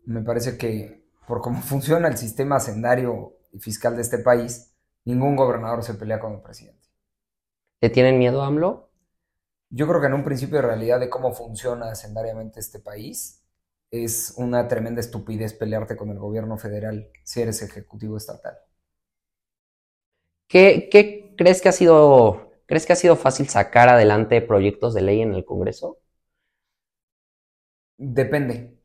me 0.07 0.23
parece 0.23 0.57
que 0.57 1.05
por 1.29 1.43
cómo 1.43 1.61
funciona 1.63 2.09
el 2.09 2.17
sistema 2.17 2.57
hacendario 2.57 3.37
y 3.53 3.59
fiscal 3.59 3.95
de 3.95 4.03
este 4.03 4.19
país, 4.19 4.75
ningún 5.05 5.37
gobernador 5.37 5.83
se 5.85 5.93
pelea 5.93 6.19
con 6.19 6.33
el 6.33 6.41
presidente. 6.41 6.89
¿Te 7.79 7.91
tienen 7.91 8.19
miedo, 8.19 8.43
AMLO? 8.43 8.89
Yo 9.69 9.87
creo 9.87 10.01
que 10.01 10.07
en 10.07 10.15
un 10.15 10.25
principio 10.25 10.57
de 10.57 10.63
realidad 10.63 10.99
de 10.99 11.11
cómo 11.11 11.33
funciona 11.33 11.91
hacendariamente 11.91 12.59
este 12.59 12.79
país, 12.79 13.45
es 13.91 14.33
una 14.39 14.67
tremenda 14.67 15.01
estupidez 15.01 15.53
pelearte 15.53 15.97
con 15.97 16.09
el 16.09 16.19
gobierno 16.19 16.57
federal 16.57 17.11
si 17.23 17.43
eres 17.43 17.61
ejecutivo 17.61 18.17
estatal. 18.17 18.57
¿Qué, 20.51 20.91
qué 20.93 21.35
crees 21.39 21.63
que 21.63 21.71
ha 21.71 21.73
sido, 21.73 22.53
crees 22.67 22.85
que 22.85 22.93
ha 22.93 22.97
sido 22.97 23.17
fácil 23.17 23.49
sacar 23.49 23.89
adelante 23.89 24.43
proyectos 24.43 24.93
de 24.93 25.01
ley 25.01 25.23
en 25.23 25.33
el 25.35 25.47
Congreso? 25.47 25.99
Depende. 27.99 28.77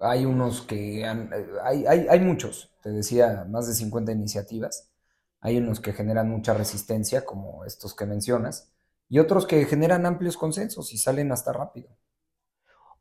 Hay 0.00 0.26
unos 0.26 0.62
que 0.62 1.04
han, 1.06 1.30
hay, 1.64 1.86
hay, 1.86 2.06
hay 2.08 2.20
muchos, 2.20 2.72
te 2.82 2.90
decía, 2.90 3.46
más 3.48 3.68
de 3.68 3.74
50 3.74 4.12
iniciativas. 4.12 4.90
Hay 5.40 5.58
unos 5.58 5.80
que 5.80 5.92
generan 5.94 6.30
mucha 6.30 6.54
resistencia, 6.54 7.24
como 7.24 7.64
estos 7.66 7.94
que 7.96 8.06
mencionas, 8.06 8.72
y 9.08 9.20
otros 9.20 9.46
que 9.46 9.64
generan 9.66 10.06
amplios 10.06 10.36
consensos 10.38 10.92
y 10.94 10.98
salen 10.98 11.32
hasta 11.32 11.52
rápido. 11.54 11.90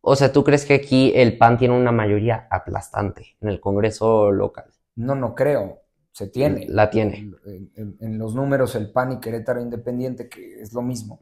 O 0.02 0.15
sea, 0.15 0.34
¿tú 0.34 0.43
crees 0.43 0.65
que 0.65 0.73
aquí 0.73 1.12
el 1.15 1.38
PAN 1.38 1.60
tiene 1.60 1.78
una 1.78 1.91
mayoría 1.91 2.47
aplastante 2.50 3.38
en 3.41 3.50
el 3.50 3.60
Congreso 3.60 4.32
local? 4.32 4.71
No, 4.97 5.15
no 5.15 5.34
creo. 5.34 5.87
Se 6.17 6.27
tiene. 6.27 6.65
La 6.67 6.89
tiene. 6.89 7.32
En, 7.45 7.71
en- 7.75 7.97
en 7.99 8.17
los 8.17 8.34
números, 8.36 8.75
el 8.75 8.91
PAN 8.91 9.13
y 9.13 9.19
Querétaro 9.19 9.62
Independiente, 9.62 10.27
que 10.30 10.62
es 10.62 10.73
lo 10.73 10.82
mismo, 10.82 11.21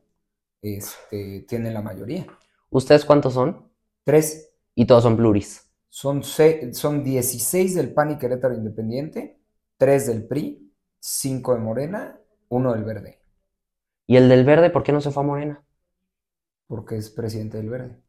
este, 0.62 1.46
tienen 1.48 1.74
la 1.74 1.82
mayoría. 1.82 2.28
¿Ustedes 2.70 3.06
cuántos 3.06 3.34
son? 3.34 3.72
Tres. 4.04 4.52
Y 4.76 4.86
todos 4.86 5.04
son 5.04 5.18
pluris. 5.18 5.70
Son, 5.90 6.24
son 6.24 7.04
16 7.04 7.74
del 7.74 7.92
PAN 7.92 8.12
y 8.12 8.18
Querétaro 8.20 8.54
Independiente, 8.54 9.40
3 9.78 10.06
del 10.08 10.28
PRI, 10.28 10.72
5 11.00 11.56
de 11.56 11.60
Morena, 11.62 12.20
1 12.50 12.74
del 12.74 12.84
Verde, 12.84 13.20
¿Y 14.08 14.16
el 14.18 14.30
del 14.30 14.46
verde 14.46 14.72
por 14.72 14.82
qué 14.82 14.92
no 14.92 15.00
se 15.00 15.12
fue 15.12 15.22
a 15.22 15.28
Morena? 15.28 15.64
porque 16.68 16.98
es 16.98 17.10
presidente 17.10 17.58
del 17.58 17.70
Verde. 17.72 18.02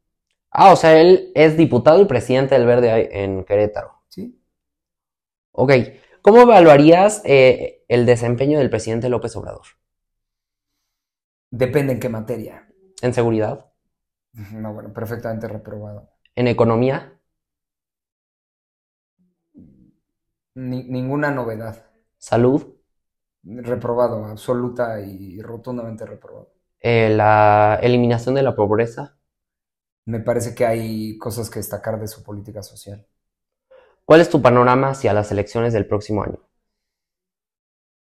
Ah, 0.51 0.73
o 0.73 0.77
sea, 0.77 1.01
él 1.01 1.31
es 1.35 1.57
diputado 1.57 2.01
y 2.01 2.07
presidente 2.07 2.55
del 2.57 2.67
verde 2.67 3.23
en 3.23 3.45
Querétaro. 3.45 4.03
¿Sí? 4.09 4.41
Ok. 5.53 5.73
¿Cómo 6.27 6.43
evaluarías 6.43 7.23
eh, 7.25 7.85
el 7.89 8.05
desempeño 8.05 8.59
del 8.59 8.69
presidente 8.69 9.09
López 9.09 9.35
Obrador? 9.37 9.65
Depende 11.63 11.93
en 11.95 11.99
qué 11.99 12.09
materia. 12.09 12.69
¿En 13.03 13.15
seguridad? 13.15 13.73
No, 14.53 14.73
bueno, 14.73 14.93
perfectamente 14.93 15.49
reprobado. 15.49 16.09
¿En 16.37 16.47
economía? 16.49 17.19
Ni- 20.57 20.83
ninguna 20.89 21.31
novedad. 21.31 21.87
¿Salud? 22.19 22.77
Reprobado, 23.71 24.27
absoluta 24.27 25.01
y 25.01 25.41
rotundamente 25.41 26.05
reprobado. 26.05 26.53
Eh, 26.81 27.11
¿la 27.11 27.79
eliminación 27.83 28.35
de 28.35 28.43
la 28.43 28.55
pobreza? 28.57 29.19
Me 30.07 30.21
parece 30.21 30.55
que 30.55 30.65
hay 30.65 31.19
cosas 31.19 31.51
que 31.51 31.59
destacar 31.59 32.01
de 32.01 32.09
su 32.09 32.23
política 32.23 32.63
social. 32.63 33.07
¿Cuál 34.07 34.21
es 34.21 34.31
tu 34.31 34.41
panorama 34.41 34.91
hacia 34.91 35.13
las 35.13 35.33
elecciones 35.33 35.73
del 35.73 35.87
próximo 35.89 36.23
año? 36.23 36.39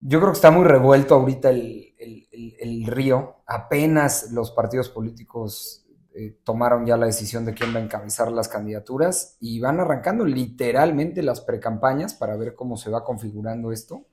Yo 0.02 0.20
creo 0.20 0.32
que 0.32 0.36
está 0.36 0.52
muy 0.52 0.66
revuelto 0.66 1.16
ahorita 1.16 1.50
el, 1.50 2.86
río. 2.86 3.38
Apenas 3.48 4.32
los 4.32 4.52
partidos 4.52 4.90
políticos 4.90 5.86
eh, 6.14 6.40
tomaron 6.44 6.86
ya 6.86 6.98
la 6.98 7.06
decisión 7.06 7.46
de 7.46 7.54
quién 7.54 7.74
va 7.74 7.80
a 7.80 7.84
encabezar 7.84 8.32
las 8.34 8.50
candidaturas 8.50 9.38
y 9.40 9.62
van 9.62 9.80
arrancando 9.80 10.26
literalmente 10.26 11.24
las 11.24 11.40
precampañas 11.40 12.14
para 12.14 12.36
ver 12.36 12.54
cómo 12.54 12.76
se 12.76 12.90
va 12.90 13.06
configurando 13.06 13.72
esto. 13.72 14.06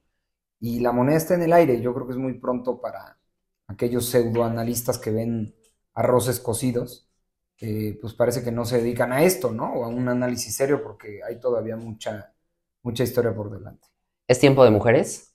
Y 0.61 0.79
la 0.79 0.93
moneda 0.93 1.17
está 1.17 1.35
en 1.35 1.43
el 1.43 1.53
aire. 1.53 1.81
Yo 1.81 1.93
creo 1.93 2.07
que 2.07 2.13
es 2.13 2.19
muy 2.19 2.35
pronto 2.35 2.81
para 2.81 3.19
aquellos 3.67 4.07
pseudoanalistas 4.07 4.99
que 4.99 5.11
ven 5.11 5.57
arroces 5.93 6.39
cocidos. 6.39 7.09
Que, 7.65 7.99
pues 7.99 8.13
parece 8.13 8.45
que 8.45 8.53
no 8.53 8.67
se 8.67 8.79
dedican 8.79 9.13
a 9.13 9.23
esto, 9.23 9.51
¿no? 9.51 9.73
O 9.73 9.85
a 9.85 9.89
un 9.89 10.07
análisis 10.09 10.55
serio 10.55 10.83
porque 10.83 11.23
hay 11.27 11.41
todavía 11.41 11.77
mucha, 11.77 12.35
mucha 12.83 13.05
historia 13.05 13.35
por 13.35 13.51
delante. 13.51 13.89
¿Es 14.29 14.39
tiempo 14.39 14.65
de 14.65 14.71
mujeres? 14.71 15.35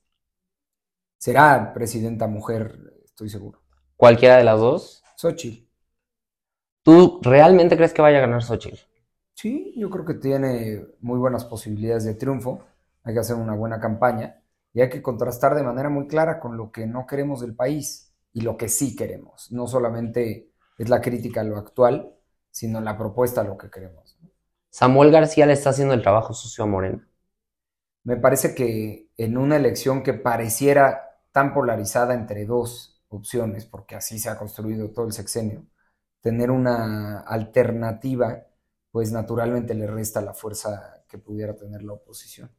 Será 1.18 1.74
presidenta 1.74 2.28
mujer, 2.28 2.94
estoy 3.04 3.30
seguro. 3.30 3.63
¿Cualquiera 3.98 4.38
de 4.38 4.44
las 4.44 4.60
dos? 4.60 5.04
Xochitl. 5.18 5.68
¿Tú 6.84 7.20
realmente 7.24 7.76
crees 7.76 7.94
que 7.94 8.02
vaya 8.02 8.20
a 8.20 8.22
ganar 8.22 8.44
Xochitl? 8.44 8.78
Sí, 9.34 9.74
yo 9.76 9.89
creo 9.89 10.06
que 10.06 10.13
tiene 10.13 10.86
muy 11.02 11.18
buenas 11.18 11.46
posibilidades 11.46 12.04
de 12.04 12.13
triunfo. 12.13 12.63
Hay 13.04 13.15
que 13.15 13.22
hacer 13.22 13.38
una 13.38 13.56
buena 13.56 13.80
campaña 13.80 14.44
y 14.72 14.82
hay 14.82 14.89
que 14.89 15.02
contrastar 15.02 15.56
de 15.56 15.63
manera 15.63 15.89
muy 15.89 16.08
clara 16.08 16.39
con 16.39 16.58
lo 16.58 16.72
que 16.72 16.86
no 16.86 17.08
queremos 17.08 17.42
del 17.42 17.56
país 17.56 18.13
y 18.34 18.42
lo 18.42 18.56
que 18.56 18.70
sí 18.70 18.96
queremos. 18.96 19.52
No 19.52 19.65
solamente 19.65 20.52
es 20.78 20.89
la 20.89 21.02
crítica 21.02 21.42
a 21.42 21.44
lo 21.44 21.58
actual, 21.58 22.18
sino 22.60 22.82
la 22.82 22.98
propuesta 22.98 23.41
lo 23.41 23.58
que 23.58 23.69
queremos. 23.69 24.17
Samuel 24.69 25.12
García 25.12 25.45
le 25.45 25.54
está 25.54 25.69
haciendo 25.69 25.93
el 25.93 26.02
trabajo 26.02 26.34
sucio 26.34 26.65
a 26.65 26.67
Morena. 26.67 27.08
Me 28.04 28.17
parece 28.17 28.54
que 28.54 29.08
en 29.15 29.38
una 29.38 29.56
elección 29.56 30.04
que 30.04 30.13
pareciera 30.13 31.22
tan 31.32 31.54
polarizada 31.54 32.13
entre 32.13 32.45
dos 32.45 33.02
opciones, 33.08 33.65
porque 33.65 33.95
así 33.95 34.19
se 34.19 34.30
ha 34.30 34.38
construido 34.38 34.89
todo 34.91 35.06
el 35.08 35.13
sexenio, 35.13 35.67
tener 36.19 36.52
una 36.52 37.22
alternativa, 37.22 38.43
pues 38.91 39.13
naturalmente 39.13 39.74
le 39.74 39.88
resta 39.88 40.19
la 40.19 40.34
fuerza 40.34 41.06
que 41.08 41.17
pudiera 41.17 41.56
tener 41.56 41.82
la 41.84 41.93
oposición. 41.93 42.52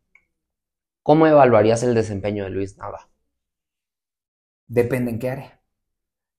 ¿Cómo 1.02 1.26
evaluarías 1.26 1.82
el 1.82 1.94
desempeño 1.94 2.44
de 2.44 2.50
Luis 2.50 2.78
Nava? 2.78 3.10
Depende 4.66 5.10
en 5.10 5.18
qué 5.18 5.30
área. 5.30 5.60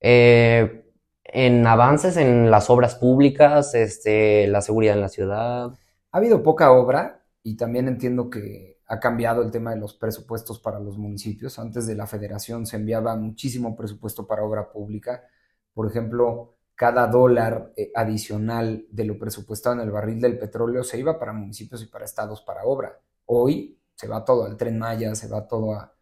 Eh, 0.00 0.91
en 1.32 1.66
avances 1.66 2.16
en 2.18 2.50
las 2.50 2.68
obras 2.70 2.94
públicas, 2.94 3.74
este, 3.74 4.46
la 4.48 4.60
seguridad 4.60 4.94
en 4.94 5.00
la 5.00 5.08
ciudad. 5.08 5.72
Ha 6.12 6.18
habido 6.18 6.42
poca 6.42 6.72
obra 6.72 7.24
y 7.42 7.56
también 7.56 7.88
entiendo 7.88 8.28
que 8.28 8.78
ha 8.86 9.00
cambiado 9.00 9.42
el 9.42 9.50
tema 9.50 9.70
de 9.70 9.78
los 9.80 9.94
presupuestos 9.94 10.60
para 10.60 10.78
los 10.78 10.98
municipios. 10.98 11.58
Antes 11.58 11.86
de 11.86 11.94
la 11.94 12.06
federación 12.06 12.66
se 12.66 12.76
enviaba 12.76 13.16
muchísimo 13.16 13.74
presupuesto 13.74 14.26
para 14.26 14.44
obra 14.44 14.70
pública. 14.70 15.24
Por 15.72 15.86
ejemplo, 15.88 16.56
cada 16.74 17.06
dólar 17.06 17.72
eh, 17.76 17.90
adicional 17.94 18.86
de 18.90 19.04
lo 19.04 19.18
presupuestado 19.18 19.76
en 19.76 19.82
el 19.82 19.90
barril 19.90 20.20
del 20.20 20.38
petróleo 20.38 20.84
se 20.84 20.98
iba 20.98 21.18
para 21.18 21.32
municipios 21.32 21.82
y 21.82 21.86
para 21.86 22.04
estados 22.04 22.42
para 22.42 22.64
obra. 22.64 23.00
Hoy 23.24 23.78
se 23.94 24.06
va 24.06 24.24
todo 24.24 24.44
al 24.44 24.58
tren 24.58 24.78
Maya, 24.78 25.14
se 25.14 25.28
va 25.28 25.48
todo 25.48 25.72
a, 25.72 25.94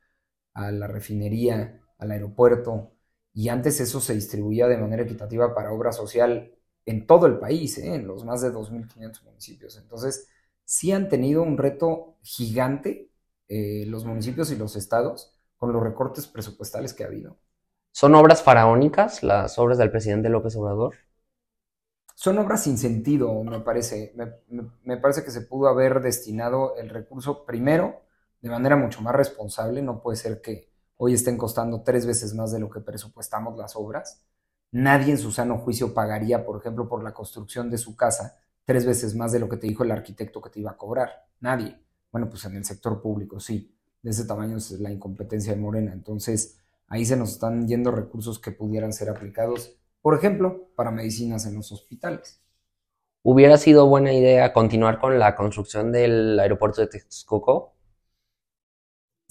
a 0.55 0.73
la 0.73 0.89
refinería, 0.89 1.81
al 1.99 2.11
aeropuerto 2.11 2.95
y 3.33 3.49
antes 3.49 3.81
eso 3.81 4.01
se 4.01 4.15
distribuía 4.15 4.67
de 4.69 4.77
manera 4.77 5.03
equitativa 5.03 5.55
para 5.55 5.73
obra 5.73 5.93
social 5.93 6.53
en 6.87 7.07
todo 7.07 7.27
el 7.27 7.39
país, 7.39 7.79
¿eh? 7.79 7.95
en 7.95 8.07
los 8.07 8.25
más 8.25 8.43
de 8.43 8.53
2.500 8.53 9.25
municipios. 9.25 9.77
Entonces, 9.77 10.29
sí 10.65 10.93
han 10.93 11.09
tenido 11.09 11.43
un 11.43 11.59
reto 11.59 12.17
gigante 12.23 13.11
eh, 13.49 13.85
los 13.87 14.05
municipios 14.05 14.51
y 14.51 14.57
los 14.57 14.77
estados 14.77 15.37
con 15.57 15.73
los 15.73 15.83
recortes 15.83 16.27
presupuestales 16.27 16.95
que 16.95 17.05
ha 17.05 17.09
habido. 17.09 17.39
¿Son 17.93 18.15
obras 18.15 18.43
faraónicas 18.43 19.23
las 19.23 19.59
obras 19.59 19.79
del 19.79 19.91
presidente 19.91 20.29
López 20.29 20.57
Obrador? 20.57 20.95
Son 22.15 22.39
obras 22.39 22.65
sin 22.65 22.79
sentido, 22.79 23.43
me 23.45 23.61
parece. 23.61 24.15
me 24.83 24.97
parece 24.99 25.25
que 25.25 25.31
se 25.31 25.41
pudo 25.41 25.69
haber 25.69 26.01
destinado 26.01 26.77
el 26.77 26.89
recurso 26.91 27.45
primero 27.45 28.03
de 28.41 28.51
manera 28.51 28.77
mucho 28.77 29.01
más 29.03 29.15
responsable. 29.15 29.83
No 29.83 30.01
puede 30.01 30.17
ser 30.17 30.41
que 30.41 30.70
hoy 31.03 31.15
estén 31.15 31.39
costando 31.39 31.83
tres 31.83 32.05
veces 32.05 32.35
más 32.35 32.53
de 32.53 32.61
lo 32.61 32.69
que 32.69 32.81
presupuestamos 32.81 33.57
las 33.57 33.75
obras. 33.75 34.23
Nadie 34.71 35.13
en 35.13 35.19
su 35.19 35.33
sano 35.33 35.57
juicio 35.57 35.95
pagaría, 35.95 36.45
por 36.45 36.61
ejemplo, 36.61 36.91
por 36.91 37.03
la 37.03 37.15
construcción 37.15 37.71
de 37.71 37.79
su 37.79 37.97
casa 37.97 38.37
tres 38.67 38.85
veces 38.85 39.15
más 39.15 39.33
de 39.33 39.39
lo 39.39 39.49
que 39.49 39.57
te 39.57 39.67
dijo 39.67 39.83
el 39.83 39.93
arquitecto 39.93 40.43
que 40.43 40.51
te 40.51 40.61
iba 40.61 40.73
a 40.73 40.77
cobrar. 40.77 41.27
Nadie. 41.41 41.81
Bueno, 42.13 42.29
pues 42.29 42.45
en 42.45 42.55
el 42.55 42.67
sector 42.67 43.01
público 43.01 43.41
sí. 43.41 43.75
De 44.03 44.11
ese 44.11 44.27
tamaño 44.27 44.59
es 44.59 44.73
la 44.73 44.91
incompetencia 44.91 45.55
de 45.55 45.61
Morena. 45.61 45.93
Entonces, 45.95 46.61
ahí 46.87 47.07
se 47.07 47.17
nos 47.17 47.31
están 47.31 47.67
yendo 47.67 47.91
recursos 47.91 48.39
que 48.39 48.53
pudieran 48.53 48.93
ser 48.93 49.09
aplicados, 49.09 49.75
por 50.03 50.15
ejemplo, 50.15 50.69
para 50.77 50.91
medicinas 50.91 51.47
en 51.47 51.55
los 51.55 51.73
hospitales. 51.73 52.43
¿Hubiera 53.23 53.57
sido 53.57 53.87
buena 53.87 54.13
idea 54.13 54.53
continuar 54.53 55.01
con 55.01 55.19
la 55.19 55.35
construcción 55.35 55.93
del 55.93 56.39
aeropuerto 56.39 56.83
de 56.83 56.89
Texcoco? 56.89 57.75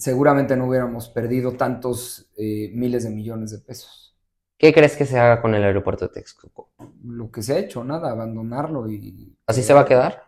Seguramente 0.00 0.56
no 0.56 0.66
hubiéramos 0.66 1.10
perdido 1.10 1.52
tantos 1.52 2.30
eh, 2.38 2.70
miles 2.72 3.04
de 3.04 3.10
millones 3.10 3.50
de 3.50 3.58
pesos. 3.58 4.16
¿Qué 4.56 4.72
crees 4.72 4.96
que 4.96 5.04
se 5.04 5.18
haga 5.18 5.42
con 5.42 5.54
el 5.54 5.62
aeropuerto 5.62 6.06
de 6.06 6.14
Texcoco? 6.14 6.72
Lo 7.04 7.30
que 7.30 7.42
se 7.42 7.54
ha 7.54 7.58
hecho, 7.58 7.84
nada, 7.84 8.10
abandonarlo 8.10 8.88
y... 8.90 9.36
¿Así 9.46 9.62
se 9.62 9.74
va 9.74 9.80
a 9.80 9.84
quedar? 9.84 10.22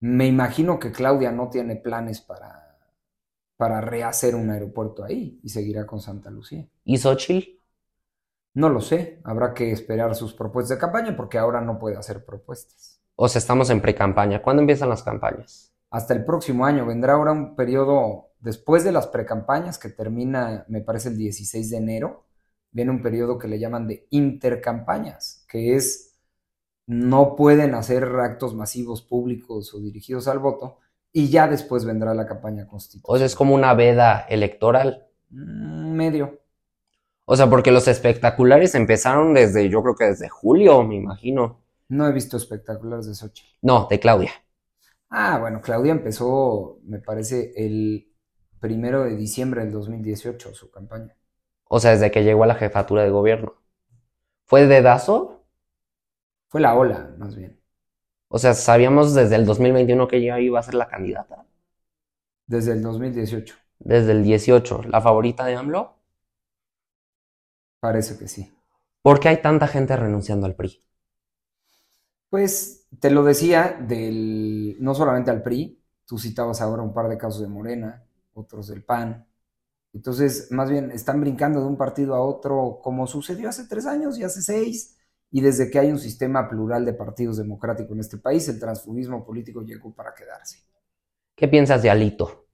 Me 0.00 0.26
imagino 0.26 0.78
que 0.78 0.90
Claudia 0.90 1.30
no 1.30 1.48
tiene 1.50 1.76
planes 1.76 2.20
para, 2.20 2.78
para 3.56 3.80
rehacer 3.80 4.34
un 4.34 4.50
aeropuerto 4.50 5.04
ahí 5.04 5.40
y 5.42 5.48
seguirá 5.48 5.86
con 5.86 6.00
Santa 6.00 6.30
Lucía. 6.30 6.68
¿Y 6.84 6.98
Xochitl? 6.98 7.60
No 8.54 8.68
lo 8.68 8.80
sé, 8.80 9.20
habrá 9.22 9.54
que 9.54 9.70
esperar 9.70 10.16
sus 10.16 10.34
propuestas 10.34 10.76
de 10.76 10.80
campaña 10.80 11.16
porque 11.16 11.38
ahora 11.38 11.60
no 11.60 11.78
puede 11.78 11.96
hacer 11.96 12.24
propuestas. 12.24 13.00
O 13.14 13.28
sea, 13.28 13.38
estamos 13.38 13.70
en 13.70 13.80
pre-campaña. 13.80 14.42
¿Cuándo 14.42 14.62
empiezan 14.62 14.88
las 14.88 15.04
campañas? 15.04 15.72
Hasta 15.90 16.14
el 16.14 16.24
próximo 16.24 16.66
año. 16.66 16.86
Vendrá 16.86 17.14
ahora 17.14 17.32
un 17.32 17.54
periodo 17.56 18.27
Después 18.40 18.84
de 18.84 18.92
las 18.92 19.08
precampañas, 19.08 19.78
que 19.78 19.88
termina, 19.88 20.64
me 20.68 20.80
parece, 20.80 21.08
el 21.08 21.16
16 21.16 21.70
de 21.70 21.76
enero, 21.76 22.24
viene 22.70 22.90
un 22.90 23.02
periodo 23.02 23.38
que 23.38 23.48
le 23.48 23.58
llaman 23.58 23.88
de 23.88 24.06
intercampañas, 24.10 25.44
que 25.48 25.74
es 25.74 26.16
no 26.86 27.36
pueden 27.36 27.74
hacer 27.74 28.04
actos 28.04 28.54
masivos 28.54 29.02
públicos 29.02 29.74
o 29.74 29.80
dirigidos 29.80 30.26
al 30.28 30.38
voto, 30.38 30.78
y 31.12 31.28
ya 31.28 31.48
después 31.48 31.84
vendrá 31.84 32.14
la 32.14 32.26
campaña 32.26 32.66
constitucional. 32.66 33.14
O 33.14 33.18
sea, 33.18 33.26
es 33.26 33.34
como 33.34 33.54
una 33.54 33.74
veda 33.74 34.20
electoral. 34.28 35.06
Mm, 35.30 35.92
medio. 35.92 36.40
O 37.24 37.36
sea, 37.36 37.50
porque 37.50 37.70
los 37.72 37.88
espectaculares 37.88 38.74
empezaron 38.74 39.34
desde, 39.34 39.68
yo 39.68 39.82
creo 39.82 39.94
que 39.96 40.04
desde 40.06 40.28
julio, 40.28 40.82
me 40.82 40.96
imagino. 40.96 41.60
No 41.88 42.06
he 42.06 42.12
visto 42.12 42.36
espectaculares 42.36 43.06
de 43.06 43.14
Xochitl. 43.14 43.50
No, 43.60 43.86
de 43.90 44.00
Claudia. 44.00 44.30
Ah, 45.10 45.38
bueno, 45.38 45.60
Claudia 45.60 45.92
empezó, 45.92 46.80
me 46.84 47.00
parece, 47.00 47.52
el 47.56 48.08
primero 48.60 49.04
de 49.04 49.16
diciembre 49.16 49.62
del 49.62 49.72
2018 49.72 50.54
su 50.54 50.70
campaña. 50.70 51.16
O 51.64 51.80
sea, 51.80 51.92
desde 51.92 52.10
que 52.10 52.24
llegó 52.24 52.44
a 52.44 52.46
la 52.46 52.54
jefatura 52.54 53.02
de 53.02 53.10
gobierno. 53.10 53.54
¿Fue 54.46 54.66
dedazo? 54.66 55.44
Fue 56.48 56.60
la 56.60 56.74
ola, 56.74 57.14
más 57.18 57.36
bien. 57.36 57.60
O 58.28 58.38
sea, 58.38 58.54
sabíamos 58.54 59.14
desde 59.14 59.36
el 59.36 59.46
2021 59.46 60.08
que 60.08 60.16
ella 60.16 60.38
iba 60.40 60.58
a 60.58 60.62
ser 60.62 60.74
la 60.74 60.88
candidata. 60.88 61.46
Desde 62.46 62.72
el 62.72 62.82
2018. 62.82 63.54
Desde 63.78 64.12
el 64.12 64.22
18. 64.22 64.82
¿La 64.84 65.00
favorita 65.00 65.44
de 65.44 65.56
AMLO? 65.56 65.94
Parece 67.80 68.18
que 68.18 68.28
sí. 68.28 68.52
¿Por 69.02 69.20
qué 69.20 69.28
hay 69.28 69.42
tanta 69.42 69.68
gente 69.68 69.96
renunciando 69.96 70.46
al 70.46 70.54
PRI? 70.54 70.82
Pues 72.30 72.86
te 73.00 73.10
lo 73.10 73.24
decía, 73.24 73.78
del, 73.80 74.76
no 74.80 74.94
solamente 74.94 75.30
al 75.30 75.42
PRI, 75.42 75.80
tú 76.06 76.18
citabas 76.18 76.60
ahora 76.60 76.82
un 76.82 76.92
par 76.92 77.08
de 77.08 77.16
casos 77.16 77.40
de 77.40 77.48
Morena, 77.48 78.04
otros 78.38 78.68
del 78.68 78.84
PAN. 78.84 79.26
Entonces, 79.92 80.50
más 80.52 80.70
bien, 80.70 80.90
están 80.90 81.20
brincando 81.20 81.60
de 81.60 81.66
un 81.66 81.76
partido 81.76 82.14
a 82.14 82.20
otro 82.20 82.80
como 82.82 83.06
sucedió 83.06 83.48
hace 83.48 83.66
tres 83.66 83.86
años 83.86 84.18
y 84.18 84.24
hace 84.24 84.42
seis. 84.42 84.96
Y 85.30 85.40
desde 85.40 85.70
que 85.70 85.78
hay 85.78 85.90
un 85.90 85.98
sistema 85.98 86.48
plural 86.48 86.84
de 86.84 86.94
partidos 86.94 87.36
democráticos 87.36 87.92
en 87.92 88.00
este 88.00 88.18
país, 88.18 88.48
el 88.48 88.58
transfugismo 88.58 89.24
político 89.24 89.62
llegó 89.62 89.92
para 89.94 90.14
quedarse. 90.14 90.58
¿Qué 91.34 91.48
piensas 91.48 91.82
de 91.82 91.90
Alito? 91.90 92.46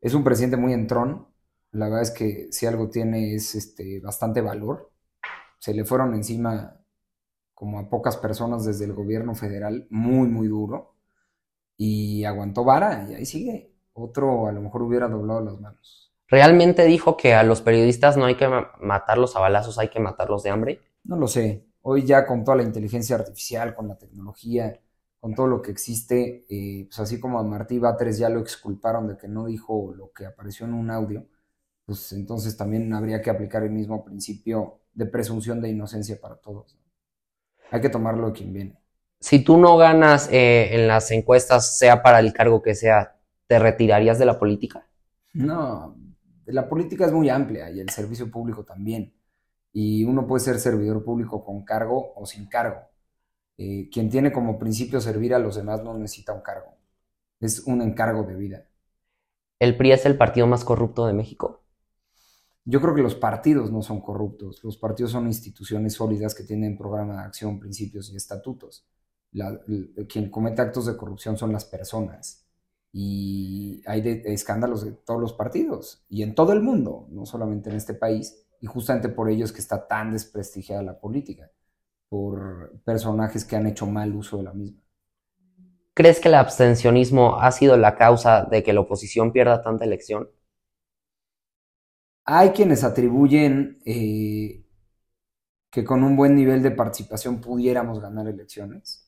Es 0.00 0.14
un 0.14 0.24
presidente 0.24 0.56
muy 0.56 0.72
entrón. 0.72 1.26
La 1.72 1.86
verdad 1.86 2.02
es 2.02 2.10
que 2.10 2.48
si 2.52 2.66
algo 2.66 2.88
tiene 2.88 3.34
es 3.34 3.54
este, 3.54 4.00
bastante 4.00 4.40
valor. 4.40 4.92
Se 5.58 5.74
le 5.74 5.84
fueron 5.84 6.14
encima 6.14 6.80
como 7.52 7.78
a 7.78 7.88
pocas 7.88 8.16
personas 8.16 8.64
desde 8.64 8.84
el 8.84 8.92
gobierno 8.92 9.34
federal, 9.34 9.86
muy, 9.90 10.28
muy 10.28 10.48
duro. 10.48 10.94
Y 11.76 12.24
aguantó 12.24 12.64
vara 12.64 13.06
y 13.08 13.14
ahí 13.14 13.26
sigue 13.26 13.73
otro 13.94 14.46
a 14.46 14.52
lo 14.52 14.60
mejor 14.60 14.82
hubiera 14.82 15.08
doblado 15.08 15.40
las 15.40 15.60
manos. 15.60 16.12
¿Realmente 16.28 16.84
dijo 16.84 17.16
que 17.16 17.34
a 17.34 17.42
los 17.42 17.60
periodistas 17.60 18.16
no 18.16 18.24
hay 18.24 18.36
que 18.36 18.48
matarlos 18.80 19.36
a 19.36 19.40
balazos, 19.40 19.78
hay 19.78 19.88
que 19.88 20.00
matarlos 20.00 20.42
de 20.42 20.50
hambre? 20.50 20.80
No 21.04 21.16
lo 21.16 21.28
sé. 21.28 21.66
Hoy 21.82 22.04
ya 22.04 22.26
con 22.26 22.44
toda 22.44 22.56
la 22.56 22.62
inteligencia 22.62 23.16
artificial, 23.16 23.74
con 23.74 23.88
la 23.88 23.98
tecnología, 23.98 24.80
con 25.20 25.34
todo 25.34 25.46
lo 25.46 25.62
que 25.62 25.70
existe, 25.70 26.44
eh, 26.48 26.86
pues 26.86 26.98
así 26.98 27.20
como 27.20 27.38
a 27.38 27.42
Martí 27.42 27.78
Batres 27.78 28.18
ya 28.18 28.28
lo 28.28 28.40
exculparon 28.40 29.08
de 29.08 29.16
que 29.16 29.28
no 29.28 29.46
dijo 29.46 29.94
lo 29.94 30.12
que 30.12 30.26
apareció 30.26 30.66
en 30.66 30.74
un 30.74 30.90
audio, 30.90 31.26
pues 31.86 32.12
entonces 32.12 32.56
también 32.56 32.92
habría 32.92 33.20
que 33.20 33.30
aplicar 33.30 33.62
el 33.62 33.70
mismo 33.70 34.04
principio 34.04 34.80
de 34.94 35.06
presunción 35.06 35.60
de 35.60 35.70
inocencia 35.70 36.18
para 36.20 36.36
todos. 36.36 36.78
Hay 37.70 37.80
que 37.80 37.88
tomarlo 37.88 38.28
de 38.28 38.32
quien 38.32 38.52
viene. 38.52 38.78
Si 39.20 39.42
tú 39.42 39.56
no 39.56 39.76
ganas 39.76 40.28
eh, 40.30 40.74
en 40.74 40.86
las 40.86 41.10
encuestas, 41.10 41.78
sea 41.78 42.02
para 42.02 42.20
el 42.20 42.32
cargo 42.32 42.62
que 42.62 42.74
sea, 42.74 43.13
¿te 43.54 43.60
retirarías 43.60 44.18
de 44.18 44.26
la 44.26 44.38
política? 44.38 44.86
No, 45.32 45.96
la 46.46 46.68
política 46.68 47.06
es 47.06 47.12
muy 47.12 47.28
amplia 47.28 47.70
y 47.70 47.80
el 47.80 47.90
servicio 47.90 48.30
público 48.30 48.64
también. 48.64 49.14
Y 49.72 50.04
uno 50.04 50.26
puede 50.26 50.44
ser 50.44 50.60
servidor 50.60 51.04
público 51.04 51.44
con 51.44 51.64
cargo 51.64 52.12
o 52.16 52.26
sin 52.26 52.46
cargo. 52.48 52.80
Eh, 53.58 53.88
quien 53.92 54.10
tiene 54.10 54.32
como 54.32 54.58
principio 54.58 55.00
servir 55.00 55.34
a 55.34 55.38
los 55.40 55.56
demás 55.56 55.82
no 55.84 55.94
necesita 55.98 56.32
un 56.34 56.42
cargo. 56.42 56.76
Es 57.40 57.60
un 57.66 57.82
encargo 57.82 58.24
de 58.24 58.36
vida. 58.36 58.66
¿El 59.58 59.74
PRI 59.78 59.92
es 59.92 60.04
el 60.04 60.18
partido 60.18 60.46
más 60.46 60.64
corrupto 60.66 61.06
de 61.06 61.14
México? 61.14 61.64
Yo 62.64 62.80
creo 62.80 62.94
que 62.94 63.02
los 63.02 63.14
partidos 63.14 63.70
no 63.70 63.82
son 63.82 64.00
corruptos. 64.00 64.62
Los 64.64 64.76
partidos 64.78 65.12
son 65.12 65.26
instituciones 65.26 65.94
sólidas 65.94 66.34
que 66.34 66.44
tienen 66.44 66.76
programa 66.78 67.14
de 67.20 67.26
acción, 67.26 67.60
principios 67.60 68.10
y 68.10 68.16
estatutos. 68.16 68.86
La- 69.32 69.60
quien 70.08 70.30
comete 70.30 70.62
actos 70.62 70.86
de 70.86 70.96
corrupción 70.96 71.36
son 71.36 71.52
las 71.52 71.64
personas. 71.64 72.43
Y 72.94 73.82
hay 73.86 74.02
de- 74.02 74.22
escándalos 74.34 74.84
de 74.86 74.92
todos 74.92 75.20
los 75.20 75.34
partidos 75.34 76.06
y 76.10 76.22
en 76.24 76.34
todo 76.36 76.54
el 76.54 76.62
mundo, 76.62 77.08
no 77.10 77.26
solamente 77.26 77.70
en 77.70 77.76
este 77.76 77.94
país. 77.94 78.46
Y 78.62 78.66
justamente 78.68 79.10
por 79.10 79.30
ello 79.30 79.44
es 79.46 79.52
que 79.52 79.60
está 79.60 79.88
tan 79.88 80.12
desprestigiada 80.12 80.82
la 80.84 81.00
política, 81.00 81.52
por 82.08 82.80
personajes 82.84 83.44
que 83.44 83.56
han 83.56 83.66
hecho 83.68 83.86
mal 83.86 84.14
uso 84.16 84.38
de 84.38 84.44
la 84.44 84.54
misma. 84.54 84.80
¿Crees 85.92 86.20
que 86.20 86.28
el 86.28 86.34
abstencionismo 86.36 87.40
ha 87.40 87.50
sido 87.50 87.76
la 87.76 87.96
causa 87.96 88.44
de 88.44 88.62
que 88.62 88.72
la 88.72 88.78
oposición 88.80 89.32
pierda 89.32 89.60
tanta 89.60 89.84
elección? 89.84 90.28
Hay 92.26 92.50
quienes 92.50 92.84
atribuyen 92.84 93.78
eh, 93.86 94.62
que 95.70 95.84
con 95.84 96.02
un 96.02 96.16
buen 96.16 96.34
nivel 96.34 96.62
de 96.62 96.70
participación 96.70 97.40
pudiéramos 97.40 98.00
ganar 98.00 98.26
elecciones. 98.28 99.03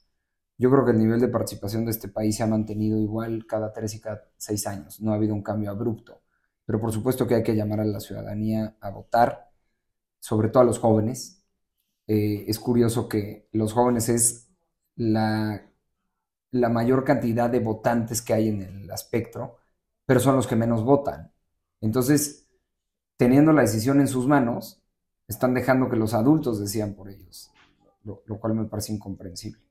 Yo 0.58 0.70
creo 0.70 0.84
que 0.84 0.92
el 0.92 0.98
nivel 0.98 1.20
de 1.20 1.28
participación 1.28 1.84
de 1.84 1.90
este 1.90 2.08
país 2.08 2.36
se 2.36 2.42
ha 2.42 2.46
mantenido 2.46 2.98
igual 2.98 3.46
cada 3.46 3.72
tres 3.72 3.94
y 3.94 4.00
cada 4.00 4.24
seis 4.38 4.66
años. 4.66 5.00
No 5.00 5.12
ha 5.12 5.16
habido 5.16 5.34
un 5.34 5.42
cambio 5.42 5.70
abrupto. 5.70 6.22
Pero 6.64 6.80
por 6.80 6.92
supuesto 6.92 7.26
que 7.26 7.36
hay 7.36 7.42
que 7.42 7.54
llamar 7.54 7.80
a 7.80 7.84
la 7.84 8.00
ciudadanía 8.00 8.76
a 8.80 8.90
votar, 8.90 9.50
sobre 10.20 10.48
todo 10.48 10.62
a 10.62 10.66
los 10.66 10.78
jóvenes. 10.78 11.44
Eh, 12.06 12.44
es 12.48 12.58
curioso 12.58 13.08
que 13.08 13.48
los 13.52 13.72
jóvenes 13.72 14.08
es 14.08 14.48
la, 14.96 15.62
mayor 16.52 17.04
cantidad 17.04 17.50
de 17.50 17.60
votantes 17.60 18.22
que 18.22 18.34
hay 18.34 18.48
en 18.48 18.62
el 18.62 18.90
espectro, 18.90 19.58
pero 20.06 20.20
son 20.20 20.36
los 20.36 20.46
que 20.46 20.56
menos 20.56 20.84
votan. 20.84 21.32
Entonces, 21.80 22.48
teniendo 23.16 23.52
la 23.52 23.62
decisión 23.62 24.00
en 24.00 24.08
sus 24.08 24.26
manos, 24.26 24.82
están 25.28 25.54
dejando 25.54 25.88
que 25.90 25.96
los 25.96 26.14
adultos 26.14 26.60
decidan 26.60 26.94
por 26.94 27.10
ellos, 27.10 27.50
lo, 28.04 28.22
lo 28.26 28.40
cual 28.40 28.54
me 28.54 28.64
parece 28.66 28.92
incomprensible. 28.92 29.65